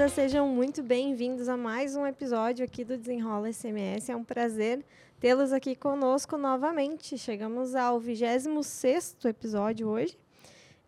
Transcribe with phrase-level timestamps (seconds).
[0.00, 4.08] moçada, sejam muito bem-vindos a mais um episódio aqui do Desenrola SMS.
[4.08, 4.82] É um prazer
[5.18, 7.18] tê-los aqui conosco novamente.
[7.18, 10.16] Chegamos ao 26 episódio hoje.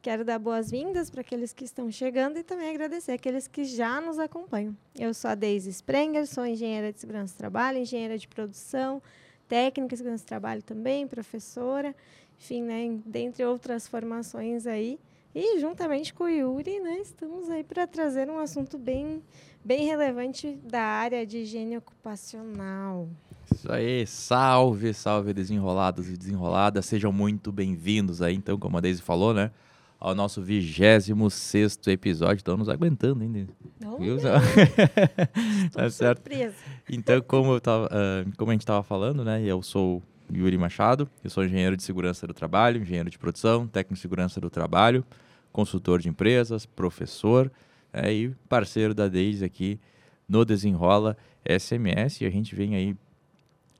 [0.00, 4.18] Quero dar boas-vindas para aqueles que estão chegando e também agradecer aqueles que já nos
[4.18, 4.74] acompanham.
[4.98, 9.02] Eu sou a Deise Sprenger, sou engenheira de segurança do trabalho, engenheira de produção,
[9.46, 11.94] técnica de segurança do trabalho também, professora,
[12.40, 14.98] enfim, né, dentre outras formações aí.
[15.34, 19.22] E juntamente com o Yuri, né, estamos aí para trazer um assunto bem,
[19.64, 23.08] bem relevante da área de higiene ocupacional.
[23.50, 29.00] Isso aí, salve, salve desenrolados e desenroladas, sejam muito bem-vindos aí, então, como a Deise
[29.00, 29.50] falou, né,
[29.98, 32.36] ao nosso 26 episódio.
[32.36, 33.46] Estão nos aguentando ainda.
[33.80, 34.18] Não, Viu?
[35.72, 36.18] tá certo.
[36.18, 36.56] Surpresa.
[36.90, 39.42] Então, como, eu tava, ah, como a gente estava falando, né?
[39.42, 43.94] Eu sou Yuri Machado, eu sou engenheiro de segurança do trabalho, engenheiro de produção, técnico
[43.94, 45.04] de segurança do trabalho,
[45.52, 47.50] consultor de empresas, professor
[47.92, 49.80] né, e parceiro da Deise aqui
[50.28, 52.20] no Desenrola SMS.
[52.20, 52.96] E a gente vem aí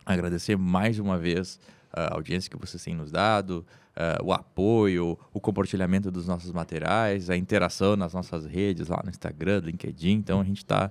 [0.05, 1.61] agradecer mais uma vez
[1.93, 7.29] a audiência que vocês têm nos dado, ah, o apoio, o compartilhamento dos nossos materiais,
[7.29, 10.13] a interação nas nossas redes, lá no Instagram, LinkedIn.
[10.13, 10.91] Então a gente está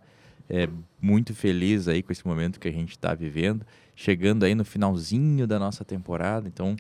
[1.02, 3.66] muito feliz aí com esse momento que a gente está vivendo,
[4.02, 6.48] chegando aí no finalzinho da nossa temporada.
[6.48, 6.76] Então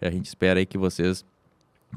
[0.00, 1.24] a gente espera aí que vocês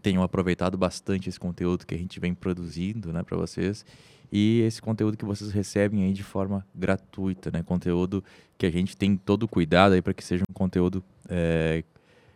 [0.02, 3.86] tenham aproveitado bastante esse conteúdo que a gente vem produzindo, né, para vocês.
[4.32, 7.64] E esse conteúdo que vocês recebem aí de forma gratuita, né?
[7.64, 8.24] Conteúdo
[8.60, 11.84] que a gente tem todo o cuidado aí para que seja um conteúdo eh,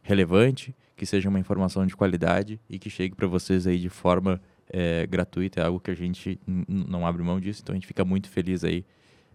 [0.02, 4.41] relevante, que seja uma informação de qualidade e que chegue para vocês aí de forma
[4.71, 5.61] eh, gratuita.
[5.61, 8.64] É algo que a gente não abre mão disso, então a gente fica muito feliz
[8.64, 8.83] aí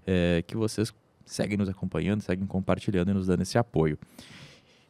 [0.05, 0.93] eh, que vocês
[1.33, 3.99] seguem nos acompanhando, seguem compartilhando e nos dando esse apoio.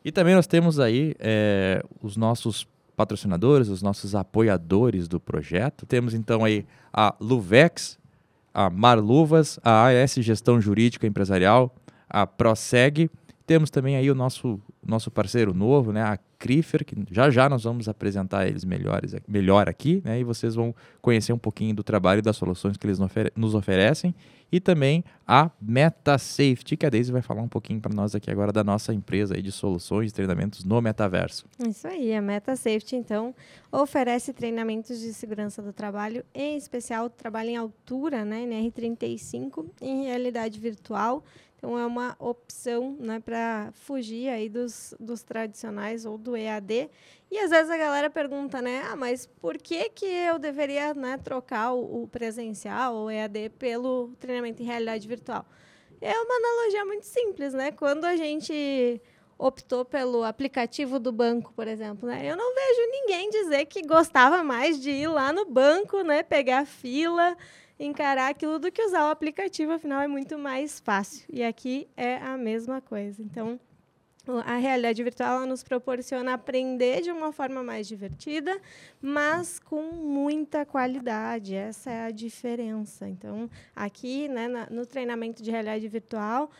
[0.04, 5.86] E também nós temos aí eh, os nossos patrocinadores, os nossos apoiadores do projeto.
[5.86, 7.98] Temos então aí a Luvex,
[8.52, 11.72] a Marluvas, a AS Gestão Jurídica Empresarial,
[12.08, 13.08] a Proseg.
[13.46, 17.64] Temos também aí o nosso, nosso parceiro novo, né, a Crifer, que já já nós
[17.64, 22.18] vamos apresentar eles melhores, melhor aqui, né, e vocês vão conhecer um pouquinho do trabalho
[22.18, 22.98] e das soluções que eles
[23.36, 24.14] nos oferecem.
[24.50, 28.50] E também a MetaSafety, que a Daisy vai falar um pouquinho para nós aqui agora
[28.50, 31.44] da nossa empresa de soluções e treinamentos no metaverso.
[31.68, 33.34] Isso aí, a Meta Safety, então,
[33.70, 40.58] oferece treinamentos de segurança do trabalho, em especial trabalho em altura, né, NR35, em realidade
[40.58, 41.22] virtual.
[41.58, 46.88] Então, é uma opção né, para fugir aí dos, dos tradicionais ou do EAD.
[47.28, 51.18] E às vezes a galera pergunta, né, ah, mas por que, que eu deveria né,
[51.18, 55.44] trocar o, o presencial ou EAD pelo treinamento em realidade virtual?
[56.00, 57.72] É uma analogia muito simples, né?
[57.72, 59.02] Quando a gente
[59.36, 62.22] optou pelo aplicativo do banco, por exemplo, né?
[62.24, 66.66] Eu não vejo ninguém dizer que gostava mais de ir lá no banco, né, pegar
[66.66, 67.36] fila,
[67.78, 71.24] encarar aquilo do que usar o aplicativo, afinal é muito mais fácil.
[71.30, 73.22] E aqui é a mesma coisa.
[73.22, 73.60] Então,
[74.44, 78.60] a realidade virtual nos proporciona aprender de uma forma mais divertida,
[79.00, 81.54] mas com muita qualidade.
[81.54, 83.08] Essa é a diferença.
[83.08, 86.50] Então, aqui, né, no treinamento de realidade virtual,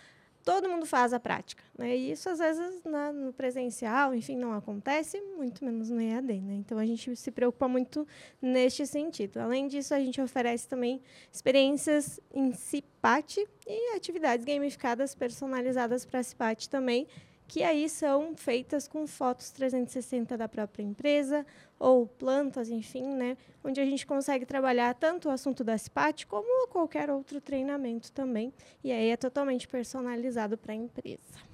[0.49, 1.63] todo mundo faz a prática.
[1.77, 1.95] Né?
[1.95, 6.41] E isso, às vezes, na- no presencial, enfim, não acontece, muito menos no EAD.
[6.41, 6.55] Né?
[6.55, 8.07] Então, a gente se preocupa muito
[8.41, 9.37] neste sentido.
[9.41, 16.71] Além disso, a gente oferece também experiências em CIPAT e atividades gamificadas personalizadas para CIPAT
[16.71, 17.07] também,
[17.49, 21.47] que aí são feitas com fotos 360 da própria empresa
[21.79, 26.69] ou plantas, enfim, né, onde a gente consegue trabalhar tanto o assunto da SPAT como
[26.69, 28.53] qualquer outro treinamento também,
[28.85, 31.49] e aí é totalmente personalizado para a empresa.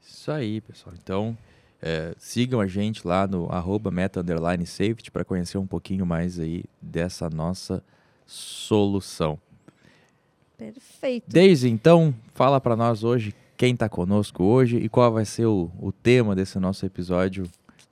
[0.00, 0.94] Isso aí, pessoal.
[1.02, 1.36] Então,
[1.82, 6.38] é, sigam a gente lá no arroba meta underline safety para conhecer um pouquinho mais
[6.38, 7.82] aí dessa nossa
[8.26, 9.40] solução.
[10.56, 11.24] Perfeito.
[11.28, 15.70] Daisy, então, fala para nós hoje quem está conosco hoje e qual vai ser o,
[15.80, 17.44] o tema desse nosso episódio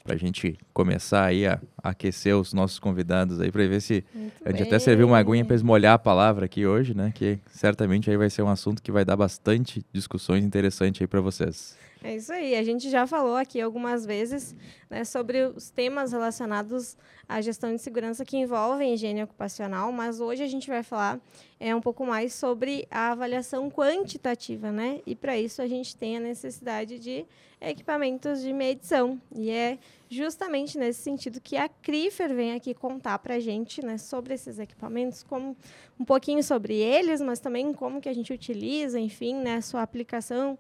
[0.05, 4.33] para a gente começar aí a, aquecer os nossos convidados aí para ver se Muito
[4.45, 5.45] a gente até serviu uma aguinha bem.
[5.45, 7.13] para esmolhar a palavra aqui hoje, né?
[7.15, 11.21] Que certamente aí vai ser um assunto que vai dar bastante discussões interessantes aí para
[11.21, 11.77] vocês.
[12.05, 12.57] É isso aí.
[12.57, 14.57] A gente já falou aqui algumas vezes
[14.91, 16.97] né, sobre os temas relacionados
[17.29, 21.21] à gestão de segurança que envolvem higiene ocupacional, mas hoje a gente vai falar
[21.61, 25.01] é, um pouco mais sobre a avaliação quantitativa, né?
[25.07, 27.25] E para isso a gente tem a necessidade de
[27.61, 29.21] equipamentos de medição.
[29.33, 29.79] E é
[30.11, 34.59] justamente nesse sentido que a Crifer vem aqui contar para a gente né, sobre esses
[34.59, 35.57] equipamentos, como
[36.01, 40.59] um pouquinho sobre eles, mas também como que a gente utiliza, enfim, né, sua aplicação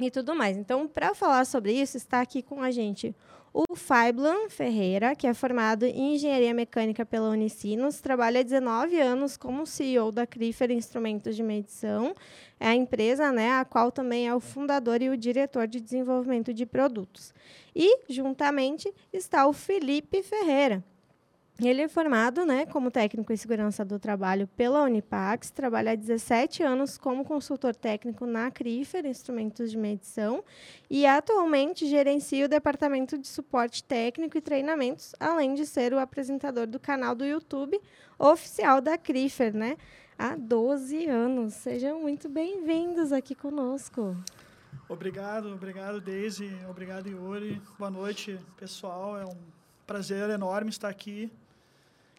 [0.00, 0.56] e tudo mais.
[0.56, 3.14] Então, para falar sobre isso, está aqui com a gente
[3.52, 9.36] O Faiblan Ferreira, que é formado em Engenharia Mecânica pela Unicinos, trabalha há 19 anos
[9.38, 12.14] como CEO da Crifer Instrumentos de Medição,
[12.60, 16.52] é a empresa né, a qual também é o fundador e o diretor de desenvolvimento
[16.52, 17.32] de produtos.
[17.74, 20.84] E, juntamente, está o Felipe Ferreira,
[21.58, 26.62] ele é formado né, como técnico em segurança do trabalho pela Unipax, trabalha há 17
[26.62, 30.44] anos como consultor técnico na CRIFER, instrumentos de medição,
[30.90, 36.66] e atualmente gerencia o departamento de suporte técnico e treinamentos, além de ser o apresentador
[36.66, 37.80] do canal do YouTube
[38.18, 39.78] oficial da CRIFER, né?
[40.18, 41.54] Há 12 anos.
[41.54, 44.14] Sejam muito bem-vindos aqui conosco.
[44.88, 46.50] Obrigado, obrigado, Deise.
[46.68, 47.60] Obrigado, Yuri.
[47.78, 49.18] Boa noite, pessoal.
[49.18, 49.36] É um
[49.86, 51.30] prazer enorme estar aqui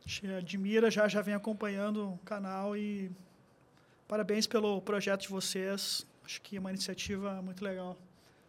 [0.08, 3.12] te admira, já, já vem acompanhando o canal e
[4.08, 6.08] parabéns pelo projeto de vocês.
[6.26, 7.96] Acho que é uma iniciativa muito legal.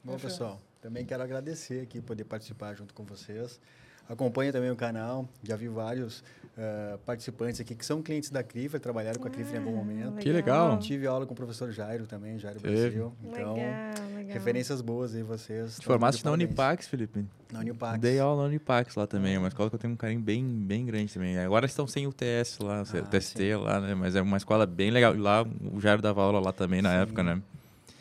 [0.02, 3.60] Bom, pessoal, também quero agradecer aqui poder participar junto com vocês.
[4.08, 6.20] Acompanhe também o canal, já vi vários
[6.56, 9.98] uh, participantes aqui que são clientes da CRIFA, trabalharam com a CRIFA em algum momento.
[10.06, 10.18] Legal.
[10.18, 10.78] Que legal.
[10.78, 13.12] Tive aula com o professor Jairo também, Jairo Brasil.
[13.22, 13.74] Então, legal,
[14.14, 14.32] legal.
[14.32, 15.78] referências boas aí vocês.
[15.78, 17.24] Te formaste na Unipax, Felipe?
[17.52, 18.00] Na Unipax.
[18.00, 20.42] Dei aula na Unipax lá também, é uma escola que eu tenho um carinho bem,
[20.44, 21.38] bem grande também.
[21.38, 23.54] Agora estão sem o TS lá, ah, o TST sim.
[23.54, 23.94] lá, né?
[23.94, 25.14] Mas é uma escola bem legal.
[25.14, 26.96] E lá o Jairo dava aula lá também na sim.
[27.02, 27.42] época, né?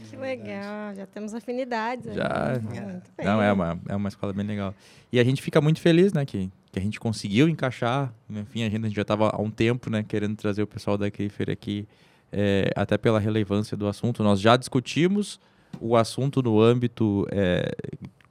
[0.10, 2.14] Que legal, já temos afinidades.
[2.14, 2.60] Já.
[2.62, 3.02] Né?
[3.24, 4.74] Não, é uma, é uma escola bem legal.
[5.12, 8.14] E a gente fica muito feliz, né, que, que a gente conseguiu encaixar.
[8.30, 10.98] Enfim, a gente, a gente já estava há um tempo, né, querendo trazer o pessoal
[10.98, 11.88] da Keifer aqui,
[12.32, 14.24] é, até pela relevância do assunto.
[14.24, 15.40] Nós já discutimos
[15.80, 17.76] o assunto no âmbito é,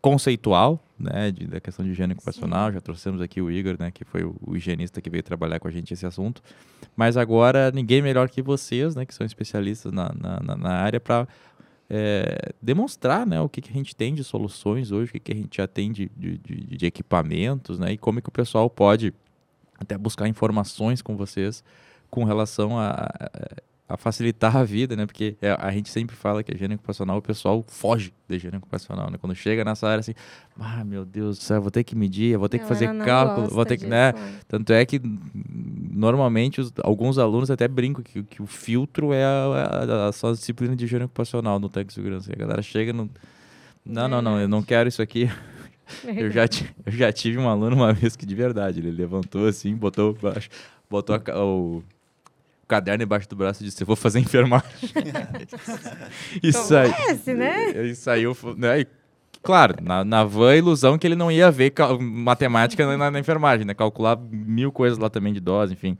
[0.01, 2.73] conceitual, né, de, da questão de higiene ocupacional.
[2.73, 5.67] Já trouxemos aqui o Igor, né, que foi o, o, higienista que veio trabalhar com
[5.67, 6.41] a gente esse assunto.
[6.95, 11.27] Mas agora ninguém melhor que vocês, né, que são especialistas na, na, na área, para
[11.89, 15.33] é, demonstrar né, o que, que a gente tem de soluções hoje, o que, que
[15.33, 18.33] a gente já tem de, de, de, de equipamentos, né, e como é que o
[18.33, 19.15] pessoal pode
[19.79, 21.63] até buscar informações com vocês
[22.11, 23.31] com relação a, a,
[23.89, 25.07] a facilitar a vida, né?
[25.07, 28.57] Porque é, a gente sempre fala que a higiene ocupacional, o pessoal foge da higiene
[28.57, 29.19] ocupacional, né?
[29.19, 30.15] Quando chega nessa área assim,
[30.59, 33.65] ah, meu Deus do céu, vou ter que medir, vou ter que fazer cálculo, vou
[33.65, 34.13] ter que, né?
[34.49, 35.01] Tanto é que
[35.93, 40.33] normalmente os, alguns alunos até brincam que, que o filtro é a, a, a só
[40.33, 42.33] disciplina de higiene ocupacional no técnico de segurança.
[42.33, 43.09] A galera chega no
[43.85, 45.31] não, não, não, eu não quero isso aqui.
[46.05, 46.43] eu, já
[46.85, 50.19] eu já tive um aluno uma vez que de verdade, ele levantou assim, botou
[50.91, 51.85] botou a, o
[52.67, 54.91] caderno embaixo do braço e disse: Eu vou fazer enfermagem.
[56.43, 56.93] isso aí.
[56.93, 57.87] Conhece, né?
[57.87, 58.25] Isso aí,
[58.57, 58.81] né?
[58.81, 58.87] E,
[59.43, 63.75] claro, na, na van ilusão que ele não ia ver matemática na, na, enfermagem, né?
[63.75, 65.97] Calcular mil coisas lá também de dose, enfim.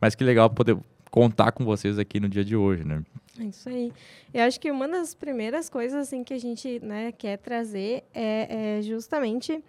[0.00, 0.76] Mas que legal poder
[1.10, 3.02] contar com vocês aqui no dia de hoje, né?
[3.38, 3.92] É isso aí.
[4.32, 8.78] Eu acho que uma das primeiras coisas assim que a gente né, quer trazer é,
[8.78, 9.62] é justamente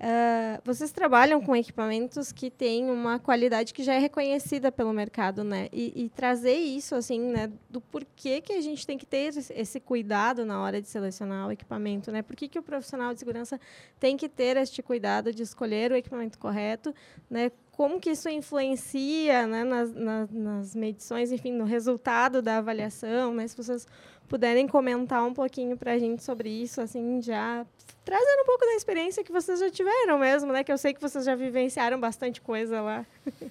[0.00, 5.44] Uh, vocês trabalham com equipamentos que têm uma qualidade que já é reconhecida pelo mercado,
[5.44, 5.68] né?
[5.70, 7.52] E, e, trazer isso, assim, né?
[7.68, 11.52] Do porquê que a gente tem que ter esse cuidado na hora de selecionar o
[11.52, 12.22] equipamento, né?
[12.22, 13.60] Por que, que o profissional de segurança
[13.98, 16.94] tem que ter este cuidado de escolher o equipamento correto,
[17.28, 17.52] né?
[17.72, 23.46] Como que isso influencia né, nas, nas, nas medições, enfim, no resultado da avaliação, né?
[23.46, 23.86] Se vocês
[24.30, 27.66] puderem comentar um pouquinho para a gente sobre isso, assim, já
[28.04, 30.62] trazendo um pouco da experiência que vocês já tiveram mesmo, né?
[30.62, 33.04] Que eu sei que vocês já vivenciaram bastante coisa lá.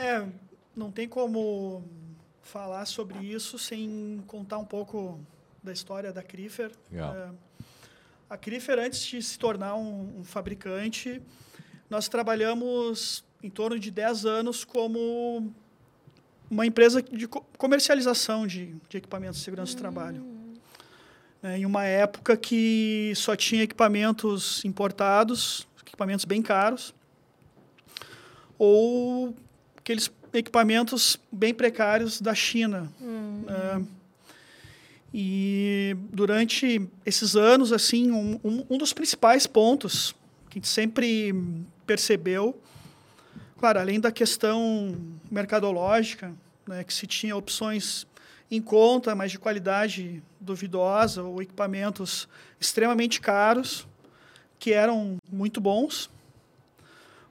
[0.00, 0.24] É,
[0.76, 1.82] não tem como
[2.40, 5.18] falar sobre isso sem contar um pouco
[5.60, 6.70] da história da Crifer.
[6.92, 7.30] É,
[8.30, 11.20] a Crifer, antes de se tornar um, um fabricante,
[11.90, 15.52] nós trabalhamos em torno de 10 anos como
[16.50, 20.24] uma empresa de comercialização de, de equipamentos de segurança do trabalho.
[21.42, 26.94] É, em uma época que só tinha equipamentos importados, equipamentos bem caros,
[28.58, 29.36] ou
[29.76, 32.90] aqueles equipamentos bem precários da China.
[33.48, 33.98] É,
[35.12, 40.14] e durante esses anos, assim, um, um, um dos principais pontos
[40.50, 41.34] que a gente sempre
[41.86, 42.60] percebeu
[43.58, 44.96] Claro, além da questão
[45.28, 46.32] mercadológica,
[46.66, 48.06] né, que se tinha opções
[48.48, 52.28] em conta, mas de qualidade duvidosa, ou equipamentos
[52.60, 53.86] extremamente caros,
[54.60, 56.08] que eram muito bons.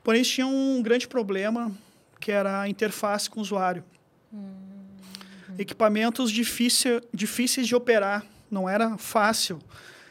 [0.03, 1.71] Porém, tinha um grande problema,
[2.19, 3.83] que era a interface com o usuário.
[4.31, 4.43] Uhum.
[5.57, 9.59] Equipamentos difícil, difíceis de operar, não era fácil.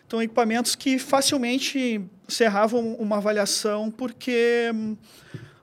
[0.07, 4.71] Então, equipamentos que facilmente cerravam uma avaliação, porque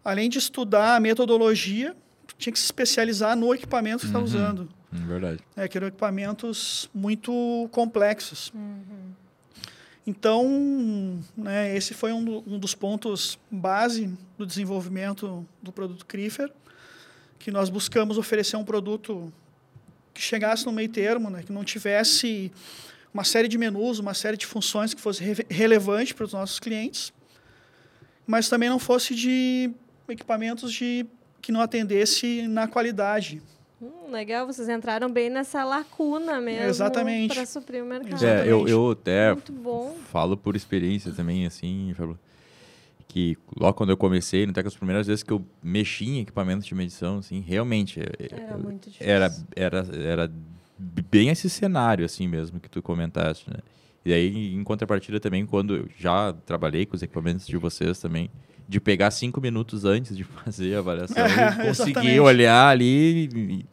[0.04, 1.96] além de estudar a metodologia,
[2.38, 4.26] tinha que se especializar no equipamento que está uhum.
[4.26, 4.70] usando.
[4.92, 5.40] Hum, verdade.
[5.56, 8.52] É, que eram equipamentos muito complexos.
[8.54, 9.14] Uhum.
[10.06, 16.52] Então, né, esse foi um, um, dos pontos base do desenvolvimento do produto Crifer,
[17.40, 19.32] que nós buscamos oferecer um produto
[20.14, 22.52] que chegasse no meio termo, né, que não tivesse
[23.14, 26.60] uma série de menus, uma série de funções que fosse re relevante para os nossos
[26.60, 27.14] clientes,
[28.28, 29.72] mas também não fosse de
[30.10, 31.06] equipamentos de
[31.42, 33.42] que não atendesse na qualidade.
[33.82, 36.68] Hum, legal, vocês entraram bem nessa lacuna mesmo.
[36.68, 37.34] Exatamente.
[37.34, 38.26] Para suprir o mercado.
[38.26, 39.36] É, eu, eu até
[40.10, 41.94] falo por experiência também, assim,
[43.10, 46.66] que logo quando eu comecei, até que as primeiras vezes que eu mexi em equipamentos
[46.66, 49.14] de medição, assim, realmente é, é, era muito difícil.
[49.14, 50.32] Era, era, era
[50.78, 53.58] bem esse cenário, assim mesmo, que tu comentaste, né?
[54.06, 58.30] E aí, em contrapartida também, quando eu já trabalhei com os equipamentos de vocês também,
[58.68, 63.30] de pegar cinco minutos antes de fazer a avaliação é, e conseguir olhar ali.
[63.34, 63.66] E,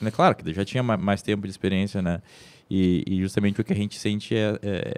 [0.00, 2.20] né, claro que já tinha mais tempo de experiência, né?
[2.68, 4.94] E, e justamente o que a gente sente é, é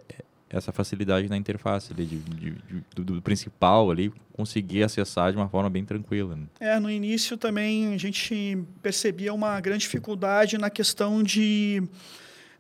[0.51, 5.37] essa facilidade na interface ali, de, de, de, do, do, principal ali, conseguir acessar de
[5.37, 6.35] uma forma bem tranquila.
[6.35, 6.47] Né?
[6.59, 11.83] É, no início também a gente percebia uma grande dificuldade na questão de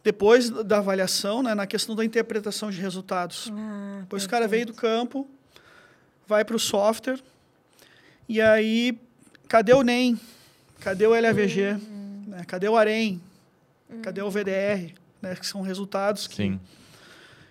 [0.04, 3.50] depois da avaliação, né, na questão da interpretação de resultados.
[3.52, 5.28] Ah, pois o cara veio do campo,
[6.29, 7.19] vai para o software,
[8.29, 9.01] e aí,
[9.49, 10.21] cadê o NEM?
[10.81, 11.73] Cadê o LAVG?
[11.73, 12.25] Uhum.
[12.29, 12.45] Né?
[12.47, 13.21] Cadê o AREM?
[13.89, 14.03] Uhum.
[14.03, 14.93] Cadê o VDR?
[15.23, 15.35] Né?
[15.35, 16.61] Que são resultados que, Sim.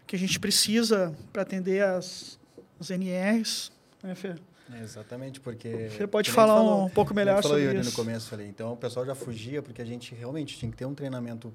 [0.06, 2.40] que a gente precisa para atender as,
[2.80, 3.72] as NRs.
[4.04, 4.36] Né, Fê?
[4.72, 5.90] É, exatamente, porque...
[5.90, 7.90] Você pode falar falou, um pouco melhor sobre Yuri, isso.
[7.90, 8.48] no começo, falei.
[8.48, 11.52] Então, o pessoal já fugia, porque a gente realmente tinha que ter um treinamento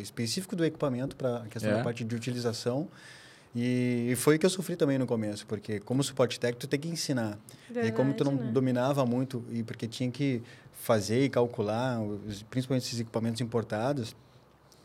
[0.00, 1.76] específico do equipamento para a questão é.
[1.76, 2.88] da parte de utilização.
[3.54, 6.78] E, foi o que eu sofri também no começo, porque como suporte técnico, tu tem
[6.78, 7.38] que ensinar.
[7.66, 8.52] Verdade, e como tu não né?
[8.52, 14.14] dominava muito, e porque tinha que fazer e calcular, os, principalmente esses equipamentos importados,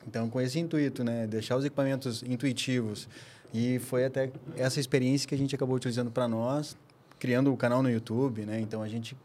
[0.07, 3.07] então com esse intuito, né, deixar os equipamentos intuitivos.
[3.53, 6.75] E foi até essa experiência que a gente acabou utilizando para nós,
[7.19, 8.59] criando o canal no YouTube, né?
[8.59, 9.15] Então a gente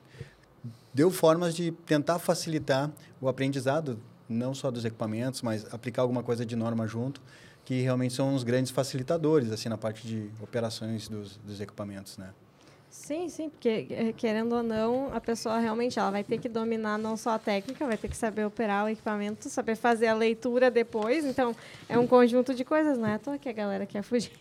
[0.92, 2.90] deu formas de tentar facilitar
[3.20, 7.22] o aprendizado não só dos equipamentos, mas aplicar alguma coisa de norma junto,
[7.68, 12.30] que realmente são os grandes facilitadores assim na parte de operações dos, dos equipamentos, né?
[12.88, 16.96] Sim, sim, porque eh, querendo ou não, a pessoa realmente ela vai ter que dominar
[16.96, 20.70] não só a técnica, vai ter que saber operar o equipamento, saber fazer a leitura
[20.70, 21.26] depois.
[21.26, 21.54] Então,
[21.90, 24.32] é um conjunto de coisas, não é à toa que a galera quer fugir.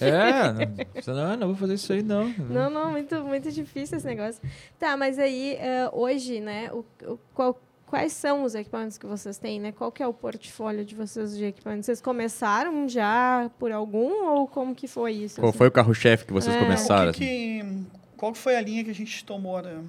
[0.00, 0.52] É,
[1.06, 2.28] não, não, não vou fazer isso aí, não.
[2.50, 4.42] Não, não, muito, muito difícil esse negócio.
[4.80, 9.38] Tá, mas aí, uh, hoje, né, o, o, qual, quais são os equipamentos que vocês
[9.38, 9.72] têm, né?
[9.72, 11.86] Qual que é o portfólio de vocês de equipamentos?
[11.86, 15.40] Vocês começaram já por algum ou como que foi isso?
[15.40, 15.58] Qual assim?
[15.58, 16.58] foi o carro-chefe que vocês é.
[16.58, 17.12] começaram?
[17.12, 17.84] Que que,
[18.16, 19.62] qual que foi a linha que a gente tomou?
[19.62, 19.82] Né?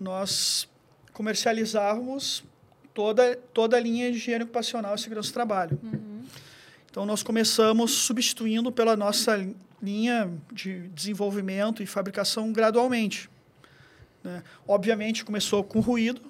[0.00, 0.68] Nós
[1.12, 2.44] comercializávamos
[2.94, 5.78] toda, toda a linha de higiene ocupacional e segurança do trabalho.
[5.82, 6.22] Uhum.
[6.90, 9.46] Então, nós começamos substituindo pela nossa
[9.80, 13.30] linha de desenvolvimento e fabricação gradualmente.
[14.24, 14.42] Né?
[14.66, 16.20] Obviamente, começou com ruído,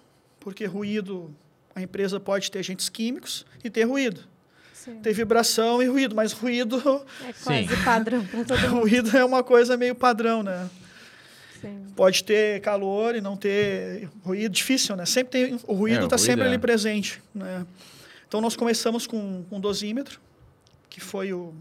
[0.48, 1.34] porque ruído,
[1.74, 4.22] a empresa pode ter agentes químicos e ter ruído.
[4.72, 4.98] Sim.
[5.00, 6.78] Ter vibração e ruído, mas ruído.
[7.22, 7.84] É quase Sim.
[7.84, 8.80] padrão para todo mundo.
[8.80, 10.70] ruído é uma coisa meio padrão, né?
[11.60, 11.84] Sim.
[11.94, 15.04] Pode ter calor e não ter ruído, difícil, né?
[15.04, 16.48] Sempre tem o ruído está é, sempre é.
[16.48, 17.66] ali presente, né?
[18.26, 20.18] Então nós começamos com um dosímetro,
[20.88, 21.52] que foi o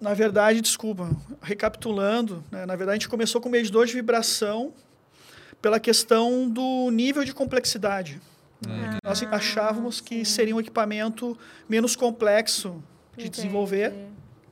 [0.00, 1.10] na verdade, desculpa,
[1.42, 2.66] recapitulando, né?
[2.66, 4.72] na verdade a gente começou com o medidor de vibração
[5.60, 8.20] pela questão do nível de complexidade.
[8.66, 8.98] Uhum.
[9.02, 11.36] Nós achávamos que seria um equipamento
[11.68, 12.82] menos complexo
[13.16, 13.30] de Entendi.
[13.30, 13.92] desenvolver.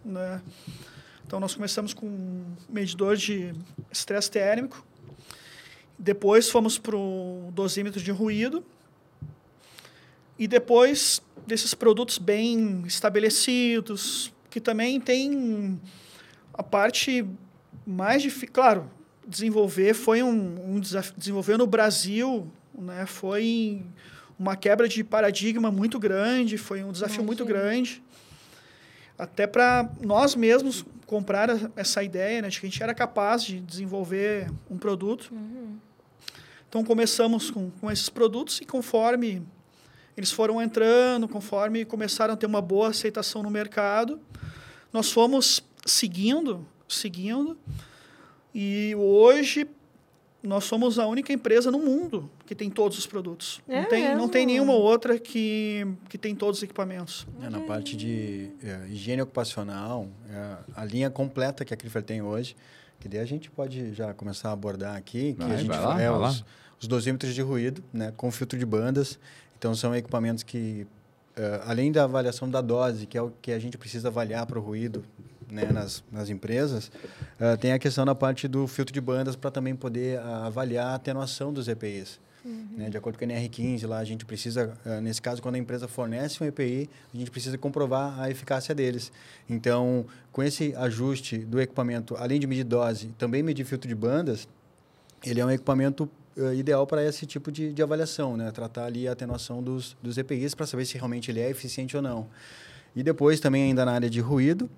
[0.04, 0.42] Né?
[1.26, 3.54] Então, nós começamos com um medidor de
[3.90, 4.84] estresse térmico.
[5.98, 8.64] Depois, fomos para o dosímetro de ruído.
[10.38, 15.80] E depois desses produtos bem estabelecidos, que também tem
[16.52, 17.24] a parte
[17.86, 18.52] mais difícil.
[18.52, 18.90] Claro,
[19.26, 21.14] desenvolver foi um, um desafio.
[21.16, 23.84] Desenvolver no Brasil né, foi
[24.38, 27.26] uma quebra de paradigma muito grande, foi um desafio Imagina.
[27.26, 28.02] muito grande.
[29.18, 33.60] Até para nós mesmos comprar essa ideia né, de que a gente era capaz de
[33.60, 35.30] desenvolver um produto.
[35.32, 35.76] Uhum.
[36.68, 39.46] Então começamos com, com esses produtos e conforme
[40.16, 44.20] eles foram entrando, conforme começaram a ter uma boa aceitação no mercado,
[44.92, 47.56] nós fomos seguindo, seguindo
[48.54, 49.66] e hoje
[50.44, 53.62] nós somos a única empresa no mundo que tem todos os produtos.
[53.66, 57.26] É não, tem, não tem nenhuma outra que, que tem todos os equipamentos.
[57.42, 62.20] É, na parte de é, higiene ocupacional, é, a linha completa que a Crifer tem
[62.20, 62.54] hoje,
[63.00, 66.00] que daí a gente pode já começar a abordar aqui, que vai, a gente lá,
[66.00, 66.44] é os,
[66.78, 69.18] os dosímetros de ruído, né, com filtro de bandas.
[69.58, 70.86] Então são equipamentos que
[71.64, 74.62] além da avaliação da dose, que é o que a gente precisa avaliar para o
[74.62, 75.04] ruído
[75.54, 76.90] né, nas, nas empresas,
[77.40, 80.88] uh, tem a questão da parte do filtro de bandas para também poder uh, avaliar
[80.88, 82.18] a atenuação dos EPIs.
[82.44, 82.68] Uhum.
[82.76, 85.58] Né, de acordo com a NR15, lá a gente precisa, uh, nesse caso, quando a
[85.58, 89.12] empresa fornece um EPI, a gente precisa comprovar a eficácia deles.
[89.48, 94.48] Então, com esse ajuste do equipamento, além de medir dose, também medir filtro de bandas,
[95.24, 96.10] ele é um equipamento
[96.58, 98.50] ideal para esse tipo de, de avaliação, né?
[98.50, 102.02] tratar ali a atenuação dos, dos EPIs para saber se realmente ele é eficiente ou
[102.02, 102.28] não.
[102.96, 104.68] E depois também ainda na área de ruído,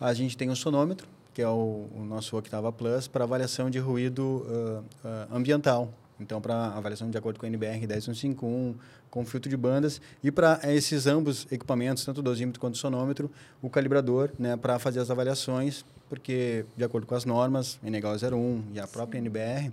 [0.00, 3.78] a gente tem um sonômetro, que é o, o nosso Octava Plus, para avaliação de
[3.78, 5.92] ruído uh, uh, ambiental.
[6.18, 8.74] Então, para avaliação de acordo com a NBR 10151,
[9.10, 10.00] com filtro de bandas.
[10.22, 14.78] E para esses ambos equipamentos, tanto o dosímetro quanto o sonômetro, o calibrador, né, para
[14.78, 19.72] fazer as avaliações, porque, de acordo com as normas, NEGAL 01 e a própria NBR,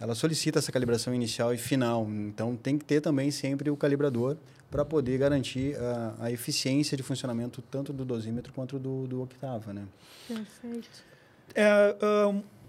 [0.00, 2.08] ela solicita essa calibração inicial e final.
[2.08, 4.36] Então, tem que ter também sempre o calibrador
[4.70, 9.74] para poder garantir a, a, eficiência de funcionamento tanto do dosímetro quanto do, do Octava,
[9.74, 9.84] né?
[10.26, 10.88] Perfeito.
[11.54, 11.96] É,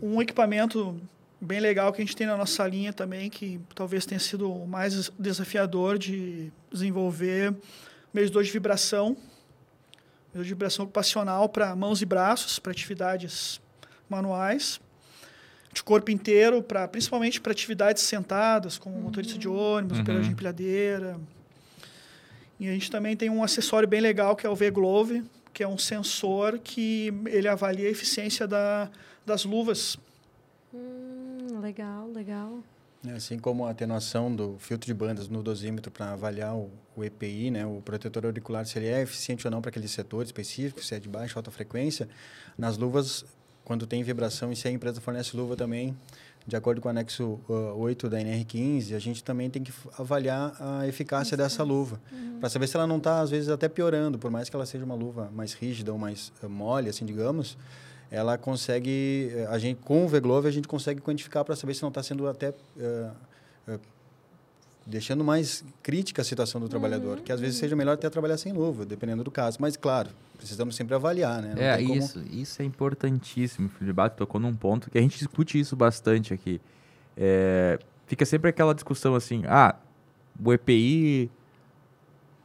[0.02, 1.00] um equipamento
[1.40, 4.68] bem legal que a gente tem na nossa linha também, que talvez tenha sido o
[4.68, 7.56] mais desafiador de desenvolver,
[8.14, 9.16] medidor de vibração,
[10.28, 13.62] medidor de vibração ocupacional para mãos e braços, para atividades
[14.10, 14.82] manuais,
[15.74, 19.04] de corpo inteiro, para principalmente para atividades sentadas, como uhum.
[19.04, 20.04] motorista de ônibus, uhum.
[20.04, 21.18] operador de empilhadeira,
[22.62, 25.68] e a gente também tem um acessório bem legal que é o V-Glove, que é
[25.68, 28.88] um sensor que ele avalia a eficiência da,
[29.26, 29.98] das luvas.
[30.72, 32.60] Hum, legal, legal.
[33.04, 37.04] É, assim como a atenuação do filtro de bandas no dosímetro para avaliar o, o,
[37.04, 40.84] EPI, né, o protetor auricular, se ele é eficiente ou não para aquele setor específico,
[40.84, 42.08] se é de baixa ou alta frequência,
[42.56, 43.26] nas luvas,
[43.64, 45.96] quando tem vibração e se a empresa fornece luva também,
[46.46, 50.56] de acordo com o anexo uh, 8 da NR15, a gente também tem que avaliar
[50.60, 52.40] a eficácia dessa luva, uhum.
[52.40, 54.84] para saber se ela não está, às vezes, até piorando, por mais que ela seja
[54.84, 57.58] uma luva mais rígida ou mais uh, mole, assim, digamos,
[58.10, 61.90] ela consegue, a gente, com o V-Glove, a gente consegue quantificar para saber se não
[61.90, 62.50] está sendo até...
[62.76, 63.80] Uh,
[64.92, 67.24] deixando mais crítica a situação do trabalhador, uhum.
[67.24, 69.58] que às vezes seja melhor até trabalhar sem luva, dependendo do caso.
[69.60, 71.54] Mas, claro, precisamos sempre avaliar, né?
[71.56, 72.36] Não é, isso, como...
[72.36, 74.10] isso é importantíssimo, Filipe.
[74.18, 76.62] Tocou num ponto que a gente discute isso bastante aqui.
[77.18, 79.76] É, fica sempre aquela discussão assim, ah,
[80.44, 81.32] o EPI...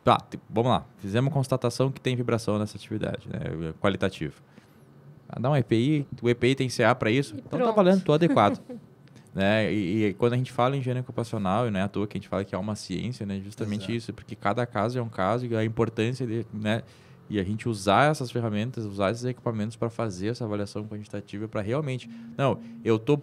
[0.04, 0.86] Tá, vamos lá.
[0.98, 3.74] Fizemos constatação que tem vibração nessa atividade, né?
[3.80, 4.40] Qualitativo.
[5.28, 7.68] Ah, dá um EPI, o EPI tem CA para isso, e então tá pronto.
[7.70, 8.60] tá valendo, tô adequado.
[9.36, 9.70] né?
[9.70, 12.18] E, e, quando a gente fala em engenharia ocupacional, não é à toa que a
[12.18, 13.38] gente fala que é uma ciência, né?
[13.44, 13.92] Justamente Exato.
[13.92, 16.82] isso, porque cada caso é um caso e a importância de, né?
[17.28, 21.60] E a gente usar essas ferramentas, usar esses equipamentos para fazer essa avaliação quantitativa para
[21.60, 23.22] realmente, não, eu estou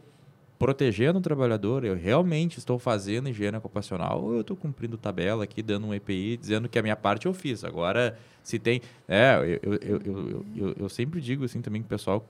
[0.59, 5.63] protegendo o trabalhador, eu realmente estou fazendo higiene ocupacional ou eu estou cumprindo tabela aqui,
[5.63, 7.63] dando um EPI, dizendo que a minha parte eu fiz.
[7.63, 8.81] Agora, se tem...
[9.07, 12.23] É, eu, eu, eu, eu, eu sempre digo assim também que o pessoal,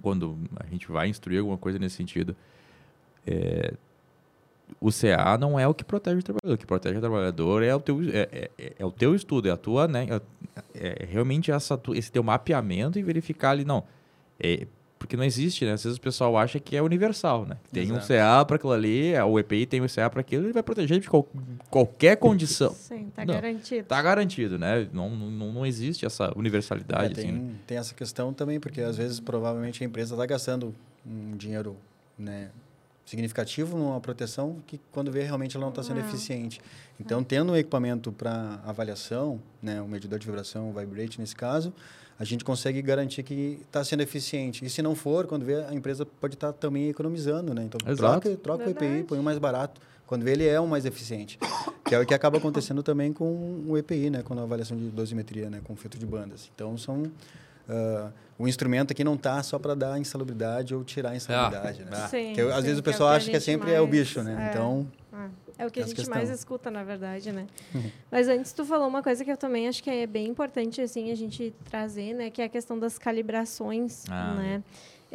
[0.00, 2.36] quando a gente vai instruir alguma coisa nesse sentido,
[3.26, 3.74] é,
[4.80, 6.54] o CA não é o que protege o trabalhador.
[6.54, 9.50] O que protege o trabalhador é o teu, é, é, é o teu estudo, é
[9.50, 10.06] a tua, né?
[10.74, 13.84] É, é realmente essa, esse teu mapeamento e verificar ali, não.
[14.40, 14.66] É,
[14.98, 15.72] porque não existe, né?
[15.72, 17.56] Às vezes o pessoal acha que é universal, né?
[17.72, 18.04] Tem Exato.
[18.04, 21.00] um CA para aquilo ali, o EPI tem um CA para aquilo, ele vai proteger
[21.00, 21.28] de qual,
[21.68, 22.72] qualquer condição.
[22.72, 23.84] Sim, tá não, garantido.
[23.84, 24.88] Tá garantido, né?
[24.92, 27.12] Não, não, não existe essa universalidade.
[27.12, 27.54] É, tem, assim, né?
[27.66, 30.72] tem essa questão também, porque às vezes provavelmente a empresa está gastando
[31.04, 31.76] um dinheiro
[32.16, 32.50] né,
[33.04, 36.04] significativo numa proteção que quando vê realmente ela não está sendo ah.
[36.06, 36.60] eficiente.
[36.98, 41.72] Então, tendo um equipamento para avaliação, né, um medidor de vibração, o vibrate nesse caso,
[42.18, 44.64] a gente consegue garantir que está sendo eficiente.
[44.64, 47.64] E se não for, quando vê, a empresa pode estar tá também economizando, né?
[47.64, 48.20] Então, Exato.
[48.20, 49.80] troca, troca o EPI, põe o mais barato.
[50.06, 51.38] Quando vê, ele é o mais eficiente.
[51.84, 54.22] Que é o que acaba acontecendo também com o EPI, né?
[54.22, 55.60] Com a avaliação de dosimetria, né?
[55.64, 56.50] Com filtro de bandas.
[56.54, 57.10] Então, são
[57.68, 61.90] Uh, o instrumento aqui não está só para dar insalubridade ou tirar a insalubridade, ah,
[61.90, 62.08] né?
[62.08, 63.80] Sim, que, sim, às vezes o pessoal é o acha que é sempre mais, é
[63.80, 64.46] o bicho, né?
[64.46, 66.14] É, então é, é o que a gente questão.
[66.14, 67.46] mais escuta, na verdade, né?
[68.10, 71.12] Mas antes tu falou uma coisa que eu também acho que é bem importante assim
[71.12, 72.30] a gente trazer, né?
[72.30, 74.62] Que é a questão das calibrações, ah, né?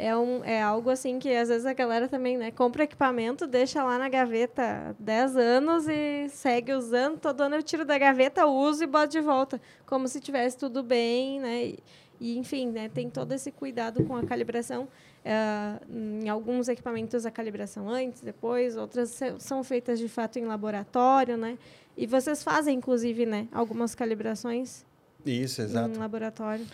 [0.00, 3.82] É, um, é algo assim que às vezes a galera também né, compra equipamento, deixa
[3.82, 7.18] lá na gaveta 10 anos e segue usando.
[7.18, 9.60] Todo ano eu tiro da gaveta, uso e boto de volta.
[9.84, 11.64] Como se tivesse tudo bem, né?
[11.64, 11.78] E,
[12.20, 14.88] e, enfim, né, tem todo esse cuidado com a calibração.
[15.24, 21.36] É, em alguns equipamentos, a calibração antes, depois, outras são feitas de fato em laboratório,
[21.36, 21.58] né?
[21.96, 24.86] E vocês fazem, inclusive, né, algumas calibrações
[25.26, 25.90] Isso, exato.
[25.90, 26.64] em laboratório.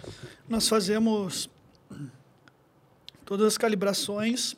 [0.49, 1.49] Nós fazemos
[3.25, 4.57] todas as calibrações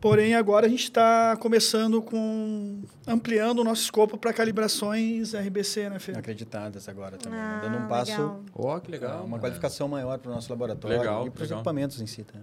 [0.00, 5.98] Porém, agora a gente está começando com ampliando o nosso escopo para calibrações RBC, né,
[5.98, 6.12] Fê?
[6.12, 7.38] Acreditadas agora também.
[7.38, 7.60] né?
[7.62, 8.40] Ah, Dando um passo, legal.
[8.54, 9.18] Ó, que legal.
[9.20, 9.40] uma cara.
[9.40, 12.24] qualificação maior para o nosso laboratório Legal, e para os equipamentos em si.
[12.24, 12.38] Tá?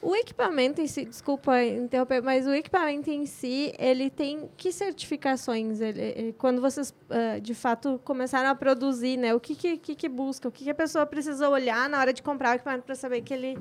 [0.00, 5.80] O equipamento em si, desculpa interromper, mas o equipamento em si, ele tem que certificações?
[5.80, 9.34] Ele, ele- quando vocês, ah, de fato, começaram a produzir, né?
[9.34, 10.48] O que, que, que, que busca?
[10.48, 13.20] O que, que a pessoa precisa olhar na hora de comprar o equipamento para saber
[13.20, 13.58] que ele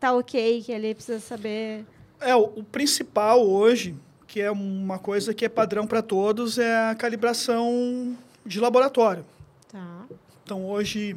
[0.00, 1.84] tá ok, que ele precisa saber...
[2.18, 3.94] É, o, o principal hoje,
[4.26, 9.24] que é uma coisa que é padrão para todos, é a calibração de laboratório.
[9.70, 10.06] Tá.
[10.42, 11.16] Então, hoje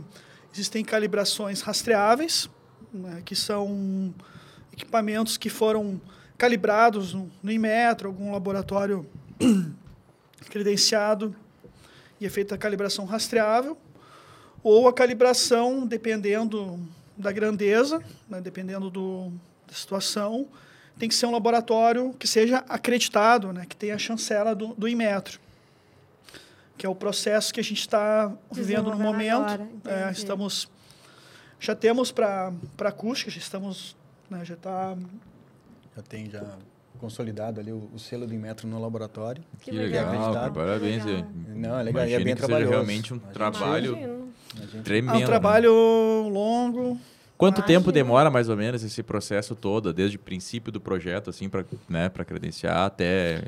[0.53, 2.49] existem calibrações rastreáveis,
[2.93, 4.13] né, que são
[4.71, 5.99] equipamentos que foram
[6.37, 9.07] calibrados no, no Inmetro, algum laboratório
[10.49, 11.33] credenciado,
[12.19, 13.77] e é feita a calibração rastreável,
[14.61, 16.79] ou a calibração, dependendo
[17.17, 19.31] da grandeza, né, dependendo do,
[19.67, 20.47] da situação,
[20.97, 24.87] tem que ser um laboratório que seja acreditado, né, que tenha a chancela do, do
[24.87, 25.39] Inmetro,
[26.77, 29.53] que é o processo que a gente está vivendo no momento.
[29.53, 30.67] agora, É, estamos
[31.59, 33.95] já temos para para acústica, já estamos
[34.29, 34.97] né, já está
[35.95, 36.57] Já tem já
[36.99, 39.43] consolidado ali o, o selo do Inmetro no laboratório.
[39.59, 41.03] Que, Que legal, parabéns.
[41.03, 41.27] Legal.
[41.49, 42.71] Não, é legal, e é bem que seja trabalhoso.
[42.71, 44.22] realmente um trabalho Imagino.
[44.83, 45.13] Tremendo.
[45.13, 45.25] é um né?
[45.25, 45.71] trabalho
[46.29, 46.99] longo.
[47.37, 47.79] Quanto Imagino.
[47.79, 51.65] tempo demora mais ou menos esse processo todo, desde o princípio do projeto, assim, para
[51.89, 53.43] né, pra credenciar até.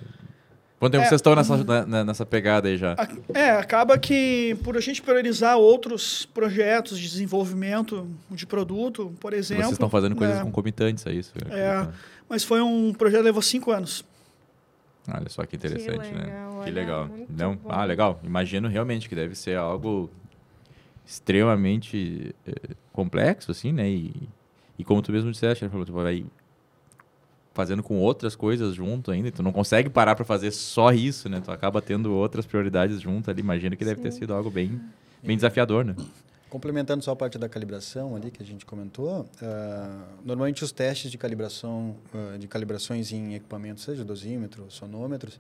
[0.78, 1.08] Quanto tempo É.
[1.08, 2.96] vocês estão nessa, na- na- nessa pegada aí já?
[3.34, 9.64] É, acaba que por a gente priorizar outros projetos de desenvolvimento de produto, por exemplo.
[9.64, 11.32] Vocês estão fazendo coisas né, concomitantes a isso?
[11.50, 11.88] É.
[12.28, 14.04] Mas foi um projeto que levou cinco anos.
[15.08, 16.24] Olha só que interessante, né?
[16.26, 17.10] legal, Que olha, legal.
[17.30, 17.70] Não, bom.
[17.72, 18.20] ah, legal.
[18.24, 20.10] Imagino realmente que deve ser algo
[21.06, 23.90] extremamente eh, complexo, assim, né?
[23.90, 24.30] E,
[24.78, 26.26] e como tu mesmo disseste, né, falou, tu vai
[27.54, 31.40] fazendo com outras coisas junto ainda, tu não consegue parar para fazer só isso, né?
[31.40, 33.40] Tu acaba tendo outras prioridades junto ali.
[33.40, 34.20] Imagino que deve ter Sim.
[34.20, 34.80] sido algo bem,
[35.24, 35.96] bem desafiador, né?
[36.50, 41.10] Complementando só a parte da calibração ali que a gente comentou, ah, normalmente os testes
[41.10, 45.40] de calibração, ah, de calibrações em equipamentos, seja dosímetro, sonômetros,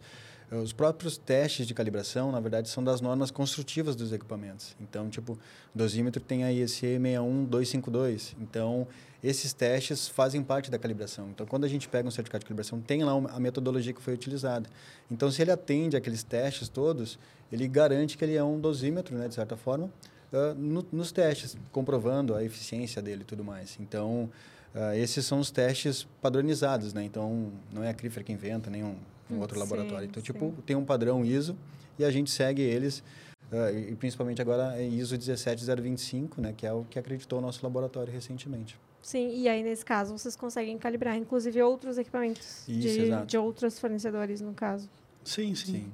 [0.51, 4.75] os próprios testes de calibração, na verdade, são das normas construtivas dos equipamentos.
[4.79, 5.37] Então, tipo, o
[5.77, 8.35] dosímetro tem a IEC 61252.
[8.39, 8.87] Então,
[9.23, 11.29] esses testes fazem parte da calibração.
[11.29, 14.13] Então, quando a gente pega um certificado de calibração, tem lá a metodologia que foi
[14.13, 14.69] utilizada.
[15.09, 17.17] Então, se ele atende aqueles testes todos,
[17.51, 19.89] ele garante que ele é um dosímetro, né, de certa forma,
[20.31, 23.77] ah, no- nos testes, comprovando a eficiência dele e tudo mais.
[23.79, 24.29] Então,
[24.75, 27.03] ah, esses são os testes padronizados, né?
[27.03, 28.95] Então, não é a CRIFER que inventa, nem
[29.29, 30.05] um, outro Sim, laboratório.
[30.05, 30.33] Então, sim.
[30.33, 31.55] tipo, tem um padrão ISO
[31.97, 33.03] e a gente segue eles,
[33.51, 36.53] ah, e principalmente agora é ISO 17025, né?
[36.55, 38.77] Que é o que acreditou o nosso laboratório recentemente.
[39.01, 43.77] Sim, e aí nesse caso vocês conseguem calibrar, inclusive outros equipamentos Isso, de, de outros
[43.77, 44.89] fornecedores, no caso.
[45.23, 45.91] Sim, sim.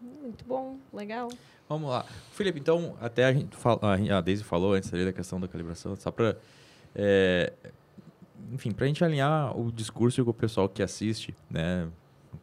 [0.00, 1.28] Muito bom, legal.
[1.68, 2.04] Vamos lá.
[2.32, 3.78] Felipe, então, até a gente fala,
[4.16, 6.36] a Daisy falou antes ali da questão da calibração, só para.
[8.52, 11.88] enfim, para a gente alinhar o discurso com o pessoal que assiste, né?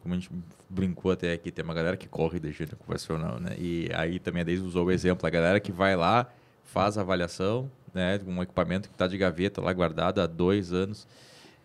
[0.02, 0.30] Como a gente
[0.68, 3.56] brincou até aqui, tem uma galera que corre de jeito convencional, né?
[3.58, 6.26] E aí também a Daisy usou o exemplo, a galera que vai lá,
[6.64, 8.18] faz a avaliação, né?
[8.18, 11.06] de Um equipamento que está de gaveta lá guardado há dois anos.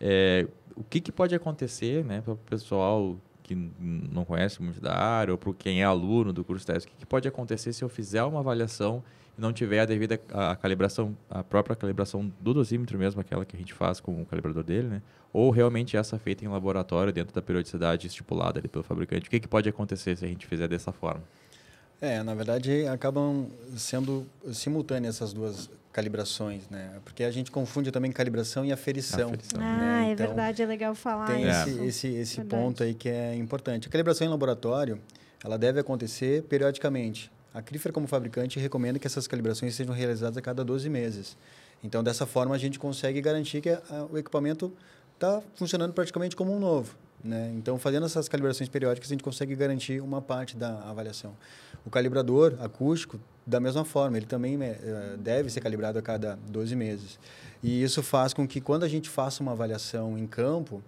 [0.00, 4.94] É, o que, que pode acontecer, né, para o pessoal que não conhece muito da
[4.94, 7.82] área ou para quem é aluno do curso teste, o que, que pode acontecer se
[7.84, 9.04] eu fizer uma avaliação
[9.38, 13.54] não tiver a devida a, a calibração, a própria calibração do dosímetro mesmo, aquela que
[13.54, 15.02] a gente faz com o calibrador dele, né?
[15.32, 19.28] Ou realmente essa feita em laboratório dentro da periodicidade estipulada ali pelo fabricante.
[19.28, 21.22] O que, que pode acontecer se a gente fizer dessa forma?
[22.00, 23.46] É, na verdade, acabam
[23.76, 26.90] sendo simultâneas essas duas calibrações, né?
[27.04, 29.28] Porque a gente confunde também calibração e aferição.
[29.28, 29.60] Aferição.
[29.62, 30.08] Ah, né?
[30.08, 31.70] é Então, verdade, é legal falar Tem isso.
[31.70, 32.62] esse, esse, esse Verdade.
[32.62, 33.88] ponto aí que é importante.
[33.88, 35.00] A calibração em laboratório,
[35.42, 37.30] ela deve acontecer periodicamente.
[37.56, 41.38] A CRIFER, como fabricante, recomenda que essas calibrações sejam realizadas a cada 12 meses.
[41.82, 44.70] Então, dessa forma, a gente consegue garantir que a- o equipamento
[45.14, 46.94] está funcionando praticamente como um novo.
[47.24, 47.54] Né?
[47.56, 51.34] Então, fazendo essas calibrações periódicas, a gente consegue garantir uma parte da avaliação.
[51.86, 56.76] O calibrador acústico, da mesma forma, ele também eh, deve ser calibrado a cada 12
[56.76, 57.18] meses.
[57.62, 60.82] E isso faz com que, quando a gente faça uma avaliação em campo,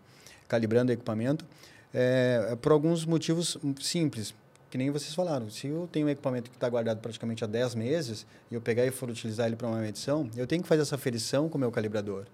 [0.47, 1.47] calibrando o equipamento,
[1.95, 4.35] é por alguns motivos simples,
[4.71, 5.49] que nem vocês falaram.
[5.51, 8.85] Se eu tenho um equipamento que está guardado praticamente há 10 meses e eu pegar
[8.87, 11.61] e for utilizar ele para uma medição, eu tenho que fazer essa aferição com o
[11.61, 12.25] meu calibrador.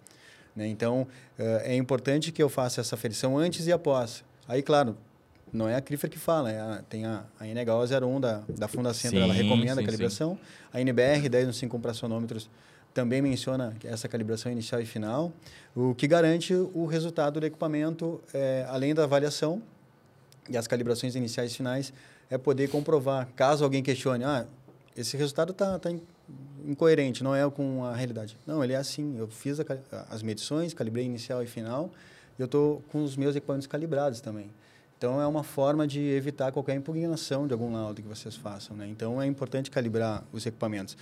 [0.55, 0.67] Né?
[0.69, 1.07] Então,
[1.39, 4.25] eh, é importante que eu faça essa aferição antes e após.
[4.49, 4.97] Aí, claro,
[5.53, 8.67] não é a CRIFER que fala, é a- tem a, a NHO 01 da, da
[8.69, 10.39] Fundacentro, ela Sim, recomenda sim, a calibração.
[10.73, 12.51] A NBR 1015 com pracionômetros
[12.93, 15.33] também menciona essa calibração inicial e final,
[15.75, 19.61] o que garante o resultado do equipamento, é, além da avaliação
[20.49, 21.93] e as calibrações iniciais e finais,
[22.31, 24.47] é poder comprovar, caso alguém questione, ah,
[24.97, 25.91] esse resultado está tá
[26.65, 28.37] incoerente, não é com a realidade.
[28.47, 29.65] Não, ele é assim, eu fiz a,
[30.11, 31.91] as medições, calibrei inicial e final,
[32.39, 34.51] e eu estou com os meus equipamentos calibrados também.
[34.97, 38.77] Então, é uma forma de evitar qualquer impugnação de algum laudo que vocês façam.
[38.77, 38.89] Né?
[38.89, 40.97] Então, é importante calibrar os equipamentos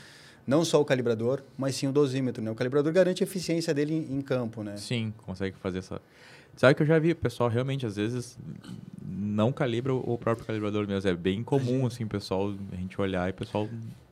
[0.46, 2.42] não só o calibrador, mas sim o dosímetro.
[2.42, 2.50] Né?
[2.50, 4.62] O calibrador garante a eficiência dele em, em campo.
[4.62, 4.76] Né?
[4.76, 6.00] Sim, consegue fazer essa.
[6.56, 8.38] Sabe que eu já vi, o pessoal realmente às vezes
[9.04, 11.08] não calibra o próprio calibrador mesmo.
[11.08, 13.68] É bem comum, assim, pessoal, a gente olhar e o pessoal.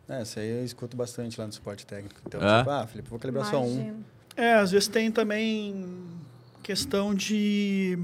[0.09, 2.21] É, isso aí eu escuto bastante lá no suporte técnico.
[2.27, 2.59] Então, é?
[2.59, 3.83] tipo, ah, Felipe, vou calibrar Imagina.
[3.85, 4.03] só um.
[4.37, 6.05] É, às vezes tem também
[6.63, 7.99] questão de.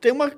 [0.00, 0.32] Tem uma.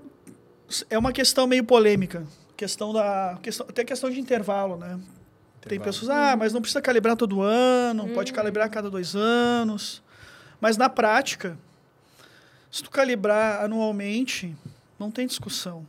[0.88, 2.26] É uma questão meio polêmica
[2.62, 4.86] questão da questão, até questão de intervalo, né?
[4.86, 5.68] Intervalo.
[5.68, 8.14] Tem pessoas, ah, mas não precisa calibrar todo ano, hum.
[8.14, 10.00] pode calibrar a cada dois anos.
[10.62, 11.58] Mas na prática,
[12.70, 14.56] se tu calibrar anualmente,
[14.96, 15.84] não tem discussão.